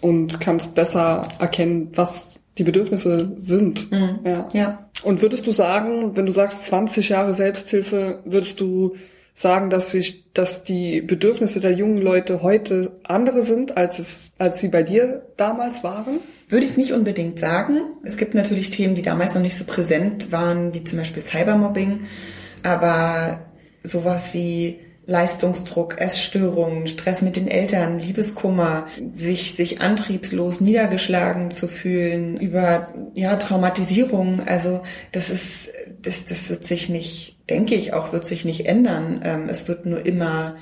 und 0.00 0.40
kannst 0.40 0.76
besser 0.76 1.26
erkennen, 1.40 1.90
was 1.96 2.38
die 2.58 2.64
Bedürfnisse 2.64 3.32
sind. 3.36 3.90
Mhm. 3.90 4.20
Ja. 4.24 4.48
ja. 4.52 4.83
Und 5.04 5.22
würdest 5.22 5.46
du 5.46 5.52
sagen, 5.52 6.16
wenn 6.16 6.26
du 6.26 6.32
sagst 6.32 6.64
20 6.66 7.10
Jahre 7.10 7.34
Selbsthilfe, 7.34 8.20
würdest 8.24 8.60
du 8.60 8.96
sagen, 9.34 9.68
dass 9.68 9.90
sich, 9.90 10.32
dass 10.32 10.64
die 10.64 11.02
Bedürfnisse 11.02 11.60
der 11.60 11.72
jungen 11.72 11.98
Leute 11.98 12.42
heute 12.42 12.92
andere 13.02 13.42
sind, 13.42 13.76
als 13.76 13.98
es, 13.98 14.30
als 14.38 14.60
sie 14.60 14.68
bei 14.68 14.82
dir 14.82 15.26
damals 15.36 15.84
waren? 15.84 16.20
Würde 16.48 16.66
ich 16.66 16.76
nicht 16.76 16.92
unbedingt 16.92 17.40
sagen. 17.40 17.80
Es 18.04 18.16
gibt 18.16 18.34
natürlich 18.34 18.70
Themen, 18.70 18.94
die 18.94 19.02
damals 19.02 19.34
noch 19.34 19.42
nicht 19.42 19.56
so 19.56 19.64
präsent 19.64 20.32
waren, 20.32 20.72
wie 20.72 20.84
zum 20.84 20.98
Beispiel 20.98 21.22
Cybermobbing. 21.22 22.04
Aber 22.62 23.40
sowas 23.82 24.32
wie 24.32 24.78
Leistungsdruck, 25.06 26.00
Essstörungen, 26.00 26.86
Stress 26.86 27.20
mit 27.20 27.36
den 27.36 27.48
Eltern, 27.48 27.98
Liebeskummer, 27.98 28.86
sich, 29.12 29.54
sich 29.54 29.80
antriebslos 29.80 30.60
niedergeschlagen 30.60 31.50
zu 31.50 31.68
fühlen, 31.68 32.38
über, 32.38 32.88
ja, 33.14 33.36
Traumatisierung. 33.36 34.40
Also, 34.40 34.82
das 35.12 35.30
ist, 35.30 35.70
das, 36.00 36.24
das 36.24 36.48
wird 36.48 36.64
sich 36.64 36.88
nicht, 36.88 37.36
denke 37.50 37.74
ich 37.74 37.92
auch, 37.92 38.12
wird 38.12 38.26
sich 38.26 38.44
nicht 38.44 38.66
ändern. 38.66 39.20
Ähm, 39.24 39.48
es 39.48 39.68
wird 39.68 39.84
nur 39.84 40.04
immer 40.04 40.56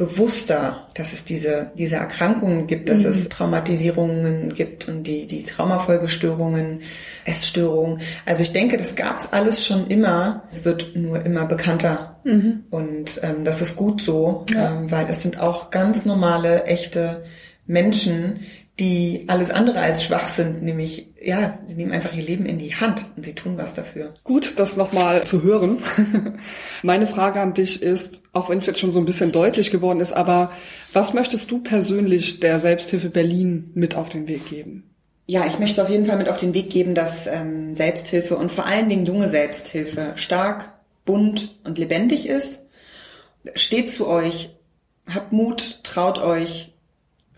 bewusster, 0.00 0.88
dass 0.94 1.12
es 1.12 1.24
diese, 1.24 1.72
diese 1.76 1.96
Erkrankungen 1.96 2.66
gibt, 2.66 2.88
dass 2.88 3.00
mhm. 3.00 3.10
es 3.10 3.28
Traumatisierungen 3.28 4.54
gibt 4.54 4.88
und 4.88 5.02
die, 5.02 5.26
die 5.26 5.44
Traumafolgestörungen, 5.44 6.80
Essstörungen. 7.26 8.00
Also 8.24 8.42
ich 8.42 8.54
denke, 8.54 8.78
das 8.78 8.94
gab 8.94 9.18
es 9.18 9.30
alles 9.30 9.66
schon 9.66 9.88
immer. 9.88 10.44
Es 10.50 10.64
wird 10.64 10.96
nur 10.96 11.22
immer 11.26 11.44
bekannter. 11.44 12.18
Mhm. 12.24 12.64
Und 12.70 13.20
ähm, 13.22 13.44
das 13.44 13.60
ist 13.60 13.76
gut 13.76 14.00
so, 14.00 14.46
ja. 14.54 14.70
ähm, 14.70 14.90
weil 14.90 15.06
es 15.10 15.20
sind 15.20 15.38
auch 15.38 15.70
ganz 15.70 16.06
normale, 16.06 16.64
echte 16.64 17.22
Menschen, 17.66 18.40
die 18.80 19.24
alles 19.26 19.50
andere 19.50 19.80
als 19.80 20.02
schwach 20.02 20.26
sind, 20.28 20.62
nämlich, 20.62 21.08
ja, 21.22 21.58
sie 21.66 21.74
nehmen 21.74 21.92
einfach 21.92 22.14
ihr 22.14 22.22
Leben 22.22 22.46
in 22.46 22.58
die 22.58 22.74
Hand 22.74 23.06
und 23.14 23.24
sie 23.24 23.34
tun 23.34 23.58
was 23.58 23.74
dafür. 23.74 24.14
Gut, 24.24 24.54
das 24.58 24.76
nochmal 24.78 25.24
zu 25.24 25.42
hören. 25.42 25.76
Meine 26.82 27.06
Frage 27.06 27.40
an 27.40 27.52
dich 27.52 27.82
ist, 27.82 28.22
auch 28.32 28.48
wenn 28.48 28.58
es 28.58 28.66
jetzt 28.66 28.80
schon 28.80 28.90
so 28.90 28.98
ein 28.98 29.04
bisschen 29.04 29.32
deutlich 29.32 29.70
geworden 29.70 30.00
ist, 30.00 30.12
aber 30.14 30.50
was 30.94 31.12
möchtest 31.12 31.50
du 31.50 31.58
persönlich 31.58 32.40
der 32.40 32.58
Selbsthilfe 32.58 33.10
Berlin 33.10 33.70
mit 33.74 33.94
auf 33.94 34.08
den 34.08 34.26
Weg 34.28 34.46
geben? 34.46 34.90
Ja, 35.26 35.44
ich 35.46 35.58
möchte 35.58 35.82
auf 35.82 35.90
jeden 35.90 36.06
Fall 36.06 36.16
mit 36.16 36.30
auf 36.30 36.38
den 36.38 36.54
Weg 36.54 36.70
geben, 36.70 36.94
dass 36.94 37.26
ähm, 37.26 37.74
Selbsthilfe 37.74 38.36
und 38.36 38.50
vor 38.50 38.64
allen 38.64 38.88
Dingen 38.88 39.04
junge 39.04 39.28
Selbsthilfe 39.28 40.12
stark, 40.16 40.72
bunt 41.04 41.60
und 41.64 41.78
lebendig 41.78 42.26
ist. 42.26 42.66
Steht 43.54 43.90
zu 43.90 44.08
euch, 44.08 44.56
habt 45.06 45.32
Mut, 45.32 45.80
traut 45.82 46.18
euch, 46.18 46.69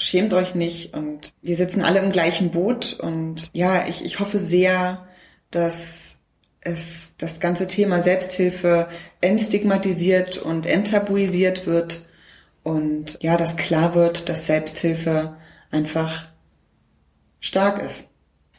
schämt 0.02 0.34
euch 0.34 0.54
nicht 0.54 0.94
und 0.94 1.32
wir 1.42 1.56
sitzen 1.56 1.82
alle 1.82 2.00
im 2.00 2.10
gleichen 2.10 2.50
Boot 2.50 2.98
und 3.00 3.50
ja, 3.52 3.86
ich, 3.86 4.04
ich 4.04 4.20
hoffe 4.20 4.38
sehr, 4.38 5.06
dass 5.50 6.18
es 6.60 7.12
das 7.18 7.40
ganze 7.40 7.66
Thema 7.66 8.02
Selbsthilfe 8.02 8.88
entstigmatisiert 9.20 10.38
und 10.38 10.66
enttabuisiert 10.66 11.66
wird 11.66 12.06
und 12.62 13.18
ja, 13.20 13.36
dass 13.36 13.56
klar 13.56 13.94
wird, 13.94 14.28
dass 14.28 14.46
Selbsthilfe 14.46 15.36
einfach 15.70 16.26
stark 17.40 17.82
ist. 17.82 18.08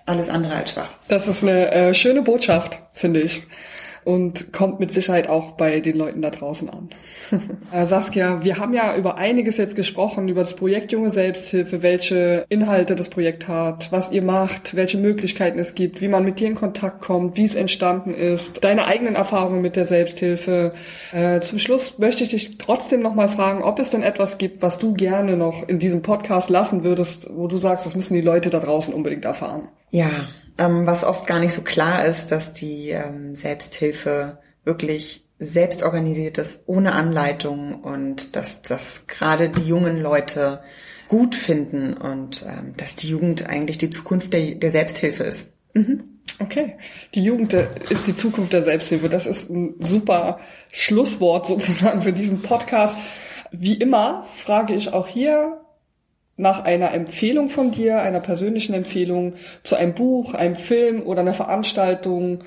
Alles 0.06 0.30
andere 0.30 0.56
als 0.56 0.72
schwach. 0.72 0.94
Das 1.08 1.28
ist 1.28 1.44
eine 1.44 1.72
äh, 1.72 1.94
schöne 1.94 2.24
Botschaft, 2.24 2.82
finde 2.92 3.22
ich. 3.22 3.44
Und 4.06 4.54
kommt 4.54 4.80
mit 4.80 4.94
Sicherheit 4.94 5.28
auch 5.28 5.52
bei 5.52 5.80
den 5.80 5.98
Leuten 5.98 6.22
da 6.22 6.30
draußen 6.30 6.70
an. 6.70 6.90
Äh, 7.72 7.86
Saskia, 7.86 8.44
wir 8.44 8.58
haben 8.58 8.74
ja 8.74 8.96
über 8.96 9.18
einiges 9.18 9.58
jetzt 9.58 9.76
gesprochen, 9.76 10.28
über 10.28 10.42
das 10.42 10.56
Projekt 10.56 10.92
Junge 10.92 11.10
Selbsthilfe, 11.10 11.82
welche 11.82 12.46
Inhalte 12.50 12.96
das 12.96 13.10
Projekt 13.10 13.48
hat, 13.48 13.92
was 13.92 14.12
ihr 14.12 14.22
macht, 14.22 14.76
welche 14.76 14.98
Möglichkeiten 14.98 15.58
es 15.58 15.74
gibt, 15.74 16.02
wie 16.02 16.08
man 16.08 16.24
mit 16.24 16.40
dir 16.40 16.48
in 16.48 16.56
Kontakt 16.56 17.02
kommt, 17.02 17.36
wie 17.38 17.46
es 17.46 17.56
entstanden 17.56 18.14
ist, 18.14 18.64
deine 18.64 18.86
eigenen 18.86 19.16
Erfahrungen 19.16 19.62
mit 19.62 19.76
der 19.76 19.88
Selbsthilfe. 19.88 20.74
Äh, 21.12 21.40
zum 21.40 21.58
Schluss 21.58 21.98
möchte 21.98 22.24
ich 22.24 22.30
dich 22.30 22.58
trotzdem 22.58 23.00
nochmal 23.02 23.30
fragen, 23.30 23.64
ob 23.64 23.80
es 23.80 23.90
denn 23.90 24.04
etwas 24.04 24.38
gibt, 24.38 24.62
was 24.62 24.78
du 24.78 24.94
gerne 24.94 25.36
noch 25.36 25.68
in 25.68 25.80
diesem 25.80 26.02
Podcast 26.02 26.50
lassen 26.50 26.84
würdest, 26.84 27.30
wo 27.34 27.48
du 27.48 27.58
sagst, 27.58 27.86
das 27.86 27.96
müssen 27.96 28.14
die 28.14 28.22
Leute 28.22 28.50
da 28.50 28.60
draußen 28.60 28.94
unbedingt 28.94 29.26
erfahren. 29.26 29.70
Ja, 29.90 30.28
ähm, 30.58 30.86
was 30.86 31.04
oft 31.04 31.28
gar 31.28 31.40
nicht 31.40 31.54
so 31.54 31.62
klar 31.62 32.06
ist, 32.06 32.32
dass 32.32 32.54
die 32.54 32.90
ähm, 32.90 33.36
Selbsthilfe 33.36 34.40
wirklich 34.64 35.26
selbst 35.40 35.84
organisiert 35.84 36.38
ist, 36.38 36.64
ohne 36.68 36.94
Anleitung 36.94 37.82
und 37.82 38.36
dass 38.36 38.62
das 38.62 39.08
gerade 39.08 39.50
die 39.50 39.68
jungen 39.68 39.98
Leute 39.98 40.62
gut 41.08 41.36
finden 41.36 41.94
und 41.94 42.46
ähm, 42.48 42.74
dass 42.78 42.96
die 42.96 43.10
Jugend 43.10 43.50
eigentlich 43.50 43.78
die 43.78 43.90
Zukunft 43.90 44.34
der, 44.34 44.56
der 44.56 44.72
Selbsthilfe 44.72 45.24
ist. 45.24 45.52
Mhm. 45.74 46.04
Okay, 46.40 46.78
die 47.14 47.24
Jugend 47.24 47.54
ist 47.54 48.08
die 48.08 48.16
Zukunft 48.16 48.54
der 48.54 48.64
Selbsthilfe. 48.64 49.10
Das 49.10 49.28
ist 49.28 49.50
ein 49.50 49.76
super 49.80 50.40
Schlusswort 50.72 51.46
sozusagen 51.48 52.02
für 52.02 52.14
diesen 52.14 52.42
Podcast. 52.42 52.98
Wie 53.52 53.76
immer 53.76 54.26
frage 54.34 54.74
ich 54.74 54.94
auch 54.94 55.08
hier 55.08 55.63
nach 56.36 56.64
einer 56.64 56.94
Empfehlung 56.94 57.50
von 57.50 57.72
dir, 57.72 58.02
einer 58.02 58.20
persönlichen 58.20 58.74
Empfehlung 58.74 59.36
zu 59.64 59.76
einem 59.76 59.94
Buch, 59.94 60.34
einem 60.34 60.56
Film 60.56 61.04
oder 61.04 61.22
einer 61.22 61.34
Veranstaltung, 61.34 62.40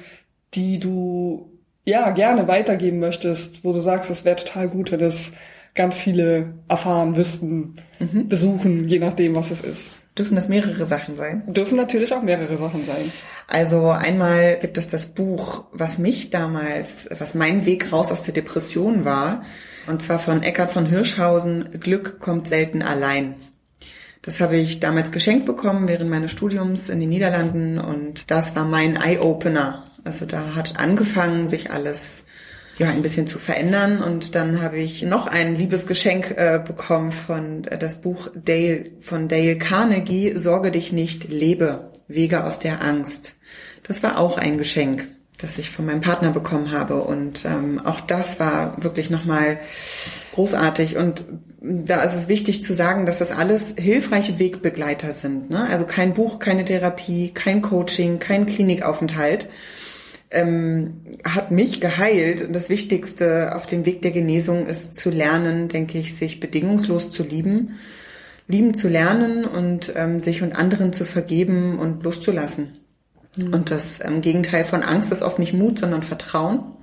die 0.54 0.78
du 0.78 1.50
ja 1.84 2.10
gerne 2.10 2.48
weitergeben 2.48 2.98
möchtest, 2.98 3.64
wo 3.64 3.72
du 3.72 3.78
sagst, 3.78 4.10
es 4.10 4.24
wäre 4.24 4.36
total 4.36 4.68
gut, 4.68 4.90
wenn 4.90 5.00
es 5.00 5.32
ganz 5.74 5.98
viele 5.98 6.54
erfahren, 6.68 7.16
wüssten, 7.16 7.76
mhm. 8.00 8.28
besuchen, 8.28 8.88
je 8.88 8.98
nachdem, 8.98 9.34
was 9.34 9.50
es 9.50 9.60
ist. 9.60 10.00
Dürfen 10.18 10.36
es 10.38 10.48
mehrere 10.48 10.86
Sachen 10.86 11.14
sein? 11.14 11.42
Dürfen 11.46 11.76
natürlich 11.76 12.12
auch 12.14 12.22
mehrere 12.22 12.56
Sachen 12.56 12.86
sein. 12.86 13.12
Also 13.46 13.90
einmal 13.90 14.58
gibt 14.58 14.78
es 14.78 14.88
das 14.88 15.08
Buch, 15.08 15.64
was 15.72 15.98
mich 15.98 16.30
damals, 16.30 17.08
was 17.18 17.34
mein 17.34 17.66
Weg 17.66 17.92
raus 17.92 18.10
aus 18.10 18.22
der 18.22 18.32
Depression 18.32 19.04
war, 19.04 19.42
und 19.86 20.02
zwar 20.02 20.18
von 20.18 20.42
Eckhard 20.42 20.72
von 20.72 20.86
Hirschhausen, 20.86 21.78
Glück 21.80 22.18
kommt 22.18 22.48
selten 22.48 22.82
allein. 22.82 23.34
Das 24.26 24.40
habe 24.40 24.56
ich 24.56 24.80
damals 24.80 25.12
geschenkt 25.12 25.46
bekommen 25.46 25.86
während 25.86 26.10
meines 26.10 26.32
Studiums 26.32 26.88
in 26.88 26.98
den 26.98 27.08
Niederlanden 27.08 27.78
und 27.78 28.28
das 28.28 28.56
war 28.56 28.64
mein 28.64 28.96
Eye-Opener. 28.96 29.84
Also 30.02 30.26
da 30.26 30.56
hat 30.56 30.80
angefangen, 30.80 31.46
sich 31.46 31.70
alles 31.70 32.24
ja 32.76 32.88
ein 32.88 33.02
bisschen 33.02 33.28
zu 33.28 33.38
verändern 33.38 34.02
und 34.02 34.34
dann 34.34 34.60
habe 34.60 34.78
ich 34.78 35.02
noch 35.02 35.28
ein 35.28 35.54
liebes 35.54 35.86
Geschenk 35.86 36.32
äh, 36.32 36.60
bekommen 36.62 37.12
von 37.12 37.64
äh, 37.64 37.78
das 37.78 38.00
Buch 38.00 38.28
Dale 38.34 38.90
von 39.00 39.28
Dale 39.28 39.56
Carnegie 39.56 40.36
Sorge 40.36 40.72
dich 40.72 40.92
nicht, 40.92 41.30
lebe 41.30 41.92
Wege 42.08 42.44
aus 42.44 42.58
der 42.58 42.82
Angst. 42.82 43.36
Das 43.84 44.02
war 44.02 44.18
auch 44.18 44.38
ein 44.38 44.58
Geschenk, 44.58 45.06
das 45.38 45.56
ich 45.56 45.70
von 45.70 45.86
meinem 45.86 46.00
Partner 46.00 46.32
bekommen 46.32 46.72
habe 46.72 46.96
und 46.96 47.44
ähm, 47.44 47.80
auch 47.82 48.00
das 48.00 48.40
war 48.40 48.82
wirklich 48.82 49.08
nochmal 49.08 49.58
großartig 50.34 50.96
und 50.96 51.24
da 51.68 52.02
ist 52.02 52.14
es 52.14 52.28
wichtig 52.28 52.62
zu 52.62 52.72
sagen, 52.72 53.06
dass 53.06 53.18
das 53.18 53.32
alles 53.32 53.74
hilfreiche 53.76 54.38
Wegbegleiter 54.38 55.12
sind. 55.12 55.50
Ne? 55.50 55.66
Also 55.68 55.84
kein 55.84 56.14
Buch, 56.14 56.38
keine 56.38 56.64
Therapie, 56.64 57.30
kein 57.34 57.62
Coaching, 57.62 58.18
kein 58.18 58.46
Klinikaufenthalt. 58.46 59.48
Ähm, 60.30 61.02
hat 61.24 61.50
mich 61.50 61.80
geheilt. 61.80 62.42
Und 62.42 62.52
das 62.52 62.68
Wichtigste 62.68 63.54
auf 63.54 63.66
dem 63.66 63.86
Weg 63.86 64.02
der 64.02 64.10
Genesung 64.10 64.66
ist 64.66 64.94
zu 64.94 65.10
lernen, 65.10 65.68
denke 65.68 65.98
ich, 65.98 66.16
sich 66.16 66.40
bedingungslos 66.40 67.10
zu 67.10 67.22
lieben, 67.22 67.76
lieben 68.48 68.74
zu 68.74 68.88
lernen 68.88 69.44
und 69.44 69.92
ähm, 69.96 70.20
sich 70.20 70.42
und 70.42 70.56
anderen 70.56 70.92
zu 70.92 71.04
vergeben 71.04 71.78
und 71.78 72.02
loszulassen. 72.02 72.78
Mhm. 73.36 73.54
Und 73.54 73.70
das 73.70 74.00
ähm, 74.04 74.20
Gegenteil 74.20 74.64
von 74.64 74.82
Angst 74.82 75.12
ist 75.12 75.22
oft 75.22 75.38
nicht 75.38 75.52
Mut, 75.52 75.78
sondern 75.78 76.02
Vertrauen. 76.02 76.75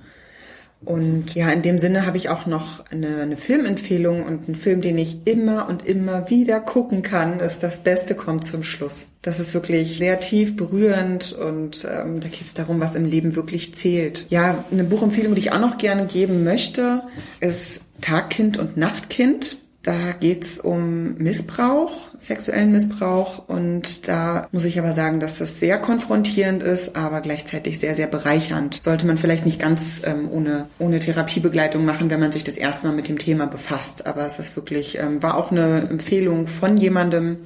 Und 0.84 1.34
ja, 1.34 1.50
in 1.50 1.62
dem 1.62 1.78
Sinne 1.78 2.06
habe 2.06 2.16
ich 2.16 2.28
auch 2.28 2.46
noch 2.46 2.84
eine, 2.90 3.22
eine 3.22 3.36
Filmempfehlung 3.36 4.24
und 4.24 4.46
einen 4.46 4.56
Film, 4.56 4.80
den 4.80 4.98
ich 4.98 5.18
immer 5.26 5.68
und 5.68 5.86
immer 5.86 6.30
wieder 6.30 6.60
gucken 6.60 7.02
kann, 7.02 7.40
ist 7.40 7.62
Das 7.62 7.78
Beste 7.78 8.14
kommt 8.14 8.44
zum 8.44 8.62
Schluss. 8.62 9.06
Das 9.22 9.40
ist 9.40 9.54
wirklich 9.54 9.98
sehr 9.98 10.20
tief 10.20 10.56
berührend 10.56 11.32
und 11.32 11.86
ähm, 11.90 12.20
da 12.20 12.28
geht 12.28 12.42
es 12.42 12.54
darum, 12.54 12.80
was 12.80 12.94
im 12.94 13.06
Leben 13.06 13.36
wirklich 13.36 13.74
zählt. 13.74 14.26
Ja, 14.28 14.64
eine 14.70 14.84
Buchempfehlung, 14.84 15.34
die 15.34 15.40
ich 15.40 15.52
auch 15.52 15.60
noch 15.60 15.78
gerne 15.78 16.06
geben 16.06 16.44
möchte, 16.44 17.02
ist 17.40 17.80
Tagkind 18.00 18.58
und 18.58 18.76
Nachtkind 18.76 19.56
da 19.84 20.12
geht's 20.18 20.56
um 20.56 21.14
Missbrauch, 21.18 22.08
sexuellen 22.16 22.72
Missbrauch 22.72 23.46
und 23.48 24.08
da 24.08 24.48
muss 24.50 24.64
ich 24.64 24.78
aber 24.78 24.94
sagen, 24.94 25.20
dass 25.20 25.38
das 25.38 25.60
sehr 25.60 25.78
konfrontierend 25.78 26.62
ist, 26.62 26.96
aber 26.96 27.20
gleichzeitig 27.20 27.78
sehr, 27.78 27.94
sehr 27.94 28.06
bereichernd. 28.06 28.82
Sollte 28.82 29.06
man 29.06 29.18
vielleicht 29.18 29.44
nicht 29.44 29.60
ganz 29.60 30.00
ähm, 30.06 30.30
ohne, 30.30 30.66
ohne 30.78 31.00
Therapiebegleitung 31.00 31.84
machen, 31.84 32.08
wenn 32.08 32.18
man 32.18 32.32
sich 32.32 32.44
das 32.44 32.56
erste 32.56 32.86
Mal 32.86 32.96
mit 32.96 33.08
dem 33.08 33.18
Thema 33.18 33.46
befasst. 33.46 34.06
Aber 34.06 34.24
es 34.24 34.38
ist 34.38 34.56
wirklich, 34.56 34.98
ähm, 34.98 35.22
war 35.22 35.36
auch 35.36 35.50
eine 35.50 35.86
Empfehlung 35.90 36.46
von 36.46 36.78
jemandem, 36.78 37.40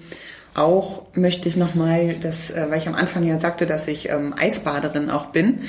auch 0.55 1.03
möchte 1.15 1.49
ich 1.49 1.57
nochmal, 1.57 2.17
das, 2.21 2.51
äh, 2.51 2.67
weil 2.69 2.79
ich 2.79 2.89
am 2.89 2.95
Anfang 2.95 3.25
ja 3.25 3.39
sagte, 3.41 3.67
dass 3.67 3.89
ich 3.89 4.11
ähm, 4.11 4.33
Eisbaderin 4.37 5.11
auch 5.11 5.27
bin 5.27 5.63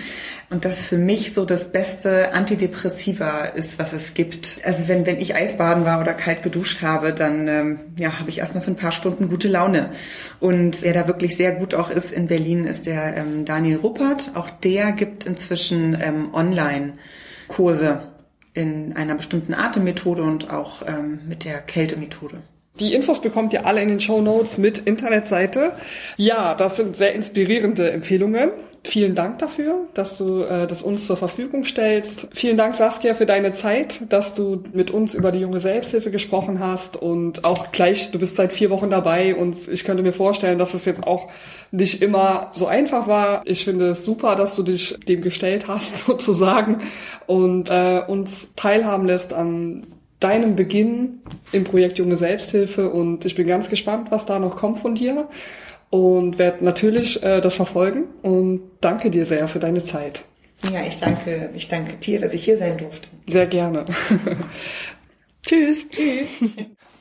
und 0.50 0.66
das 0.66 0.82
für 0.82 0.98
mich 0.98 1.34
so 1.34 1.46
das 1.46 1.72
beste 1.72 2.34
Antidepressiva 2.34 3.46
ist, 3.46 3.78
was 3.78 3.94
es 3.94 4.16
gibt. 4.16 4.60
Also 4.64 4.88
wenn, 4.88 5.06
wenn 5.06 5.22
ich 5.22 5.36
Eisbaden 5.36 5.86
war 5.86 6.02
oder 6.02 6.14
kalt 6.14 6.42
geduscht 6.42 6.82
habe, 6.82 7.14
dann 7.14 7.48
ähm, 7.48 7.80
ja, 7.98 8.20
habe 8.20 8.30
ich 8.30 8.40
erstmal 8.40 8.64
für 8.64 8.72
ein 8.72 8.76
paar 8.76 8.92
Stunden 8.92 9.30
gute 9.30 9.48
Laune. 9.48 9.92
Und 10.40 10.82
wer 10.82 10.94
da 10.94 11.08
wirklich 11.08 11.38
sehr 11.38 11.52
gut 11.52 11.76
auch 11.76 11.92
ist 11.92 12.12
in 12.12 12.28
Berlin, 12.28 12.66
ist 12.66 12.88
der 12.88 13.18
ähm, 13.18 13.46
Daniel 13.46 13.78
Ruppert. 13.78 14.32
Auch 14.34 14.50
der 14.50 14.92
gibt 14.92 15.26
inzwischen 15.26 15.96
ähm, 16.02 16.34
Online-Kurse 16.34 18.10
in 18.56 18.94
einer 18.94 19.16
bestimmten 19.16 19.54
Atemmethode 19.54 20.24
und 20.24 20.50
auch 20.50 20.82
ähm, 20.88 21.20
mit 21.28 21.46
der 21.46 21.60
Kältemethode. 21.60 22.38
Die 22.80 22.94
Infos 22.94 23.20
bekommt 23.20 23.52
ihr 23.54 23.66
alle 23.66 23.82
in 23.82 23.90
den 23.90 24.00
Show 24.00 24.22
Notes 24.22 24.58
mit 24.58 24.80
Internetseite. 24.80 25.74
Ja, 26.16 26.56
das 26.56 26.78
sind 26.78 26.96
sehr 26.96 27.14
inspirierende 27.14 27.92
Empfehlungen. 27.92 28.52
Vielen 28.86 29.14
Dank 29.14 29.40
dafür, 29.40 29.88
dass 29.94 30.18
du 30.18 30.44
äh, 30.44 30.66
das 30.66 30.82
uns 30.82 31.06
zur 31.06 31.18
Verfügung 31.18 31.66
stellst. 31.66 32.30
Vielen 32.34 32.56
Dank, 32.56 32.76
Saskia, 32.76 33.14
für 33.14 33.26
deine 33.26 33.54
Zeit, 33.54 34.00
dass 34.08 34.34
du 34.34 34.64
mit 34.72 34.90
uns 34.90 35.14
über 35.14 35.34
die 35.34 35.40
junge 35.40 35.60
Selbsthilfe 35.60 36.12
gesprochen 36.12 36.62
hast 36.62 36.96
und 36.96 37.44
auch 37.44 37.74
gleich, 37.74 38.12
du 38.12 38.20
bist 38.20 38.38
seit 38.38 38.54
vier 38.54 38.70
Wochen 38.70 38.90
dabei 38.90 39.36
und 39.36 39.68
ich 39.68 39.84
könnte 39.84 40.02
mir 40.02 40.14
vorstellen, 40.14 40.58
dass 40.58 40.74
es 40.74 40.86
jetzt 40.86 41.06
auch 41.06 41.30
nicht 41.72 42.02
immer 42.02 42.52
so 42.54 42.68
einfach 42.68 43.08
war. 43.08 43.42
Ich 43.46 43.66
finde 43.66 43.90
es 43.90 44.06
super, 44.06 44.38
dass 44.38 44.56
du 44.56 44.64
dich 44.64 44.98
dem 45.08 45.22
gestellt 45.22 45.68
hast, 45.68 45.98
sozusagen, 46.06 46.82
und 47.28 47.70
äh, 47.70 48.02
uns 48.08 48.48
teilhaben 48.56 49.06
lässt 49.06 49.34
an 49.34 49.86
deinem 50.20 50.56
Beginn 50.56 51.22
im 51.52 51.64
Projekt 51.64 51.98
Junge 51.98 52.18
Selbsthilfe 52.18 52.90
und 52.90 53.26
ich 53.26 53.36
bin 53.36 53.48
ganz 53.48 53.70
gespannt, 53.70 54.12
was 54.12 54.26
da 54.26 54.40
noch 54.40 54.58
kommt 54.58 54.80
von 54.80 54.96
dir 54.96 55.30
und 55.90 56.38
werde 56.38 56.64
natürlich 56.64 57.24
äh, 57.24 57.42
das 57.42 57.56
verfolgen 57.56 58.06
und 58.22 58.62
danke 58.82 59.10
dir 59.10 59.26
sehr 59.26 59.48
für 59.48 59.60
deine 59.60 59.84
Zeit. 59.84 60.24
Ja, 60.74 60.86
ich 60.86 60.98
danke, 60.98 61.50
ich 61.56 61.68
danke 61.68 61.96
dir, 61.96 62.20
dass 62.20 62.34
ich 62.34 62.44
hier 62.44 62.58
sein 62.58 62.78
durfte. 62.78 63.08
Sehr 63.28 63.48
gerne. 63.48 63.86
Tschüss. 65.44 65.88
Tschüss. 65.90 66.28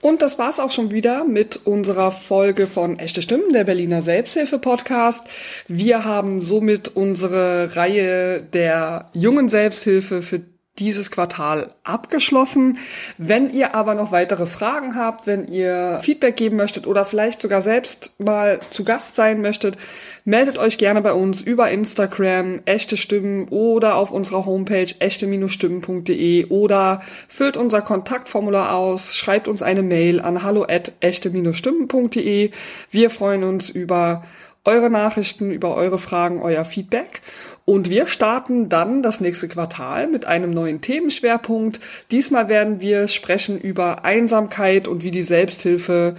Und 0.01 0.23
das 0.23 0.39
war's 0.39 0.61
auch 0.61 0.71
schon 0.71 0.93
wieder 0.93 1.25
mit 1.25 1.67
unserer 1.67 2.13
Folge 2.13 2.69
von 2.69 3.01
Echte 3.01 3.21
Stimmen, 3.21 3.53
der 3.53 3.65
Berliner 3.65 4.01
Selbsthilfe-Podcast. 4.01 5.27
Wir 5.67 6.05
haben 6.05 6.43
somit 6.43 6.95
unsere 6.95 7.75
Reihe 7.75 8.41
der 8.41 9.11
jungen 9.13 9.49
Selbsthilfe 9.49 10.23
für 10.23 10.43
dieses 10.79 11.11
Quartal 11.11 11.75
abgeschlossen. 11.85 12.79
Wenn 13.17 13.51
ihr 13.51 13.75
aber 13.75 13.95
noch 13.95 14.13
weitere 14.13 14.47
Fragen 14.47 14.95
habt, 14.95 15.27
wenn 15.27 15.49
ihr 15.49 16.01
Feedback 16.03 16.37
geben 16.37 16.57
möchtet 16.57 16.87
oder 16.87 17.05
vielleicht 17.05 17.43
sogar 17.43 17.61
selbst 17.61 18.13
mal 18.19 18.61
zu 18.71 18.85
Gast 18.85 19.17
sein 19.17 19.41
möchtet, 19.41 19.77
meldet 20.25 20.59
euch 20.59 20.79
gerne 20.79 21.03
bei 21.03 21.13
uns 21.13 21.41
über 21.41 21.71
Instagram, 21.71 22.61
echte 22.65 22.97
Stimmen 22.97 23.49
oder 23.49 23.97
auf 23.97 24.11
unserer 24.11 24.47
Homepage 24.47 24.95
echte-stimmen.de 24.99 26.47
oder 26.47 27.03
füllt 27.29 27.57
unser 27.57 27.83
Kontaktformular 27.83 28.75
aus, 28.75 29.17
schreibt 29.17 29.49
uns 29.49 29.63
eine 29.63 29.83
Mail 29.83 30.21
an 30.21 30.43
hallo 30.43 30.67
echte-stimmen.de. 30.67 32.51
Wir 32.91 33.11
freuen 33.11 33.45
uns 33.45 33.71
über 33.71 34.23
eure 34.69 34.91
Nachrichten, 34.91 35.51
über 35.51 35.75
eure 35.75 35.99
Fragen, 35.99 36.43
euer 36.43 36.67
Feedback. 36.67 37.23
Und 37.65 37.89
wir 37.89 38.07
starten 38.07 38.69
dann 38.69 39.03
das 39.03 39.21
nächste 39.21 39.49
Quartal 39.49 40.09
mit 40.09 40.27
einem 40.27 40.51
neuen 40.51 40.83
Themenschwerpunkt. 40.83 41.81
Diesmal 42.11 42.51
werden 42.51 42.81
wir 42.81 43.09
sprechen 43.09 43.59
über 43.59 44.05
Einsamkeit 44.05 44.87
und 44.87 45.03
wie 45.03 45.11
die 45.11 45.23
Selbsthilfe 45.23 46.17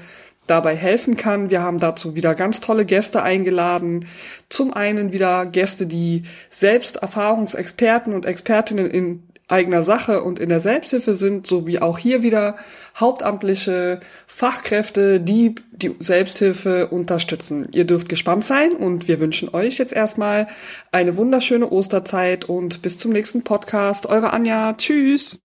dabei 0.47 0.75
helfen 0.75 1.15
kann. 1.15 1.51
Wir 1.51 1.61
haben 1.61 1.77
dazu 1.77 2.15
wieder 2.15 2.33
ganz 2.33 2.59
tolle 2.59 2.85
Gäste 2.85 3.21
eingeladen. 3.21 4.07
Zum 4.49 4.73
einen 4.73 5.13
wieder 5.13 5.45
Gäste, 5.45 5.85
die 5.85 6.23
selbst 6.49 6.97
Erfahrungsexperten 6.97 8.13
und 8.13 8.25
Expertinnen 8.25 8.89
in 8.89 9.28
eigener 9.49 9.83
Sache 9.83 10.23
und 10.23 10.39
in 10.39 10.49
der 10.49 10.61
Selbsthilfe 10.61 11.15
sind, 11.15 11.45
sowie 11.45 11.79
auch 11.79 11.97
hier 11.97 12.23
wieder 12.23 12.55
hauptamtliche 12.97 13.99
Fachkräfte, 14.27 15.19
die 15.19 15.55
die 15.71 15.95
Selbsthilfe 15.99 16.87
unterstützen. 16.87 17.67
Ihr 17.73 17.85
dürft 17.85 18.09
gespannt 18.09 18.45
sein 18.45 18.71
und 18.71 19.07
wir 19.07 19.19
wünschen 19.19 19.49
euch 19.53 19.77
jetzt 19.77 19.93
erstmal 19.93 20.47
eine 20.91 21.17
wunderschöne 21.17 21.69
Osterzeit 21.69 22.45
und 22.45 22.81
bis 22.81 22.97
zum 22.97 23.11
nächsten 23.11 23.43
Podcast. 23.43 24.05
Eure 24.05 24.31
Anja. 24.31 24.73
Tschüss. 24.73 25.37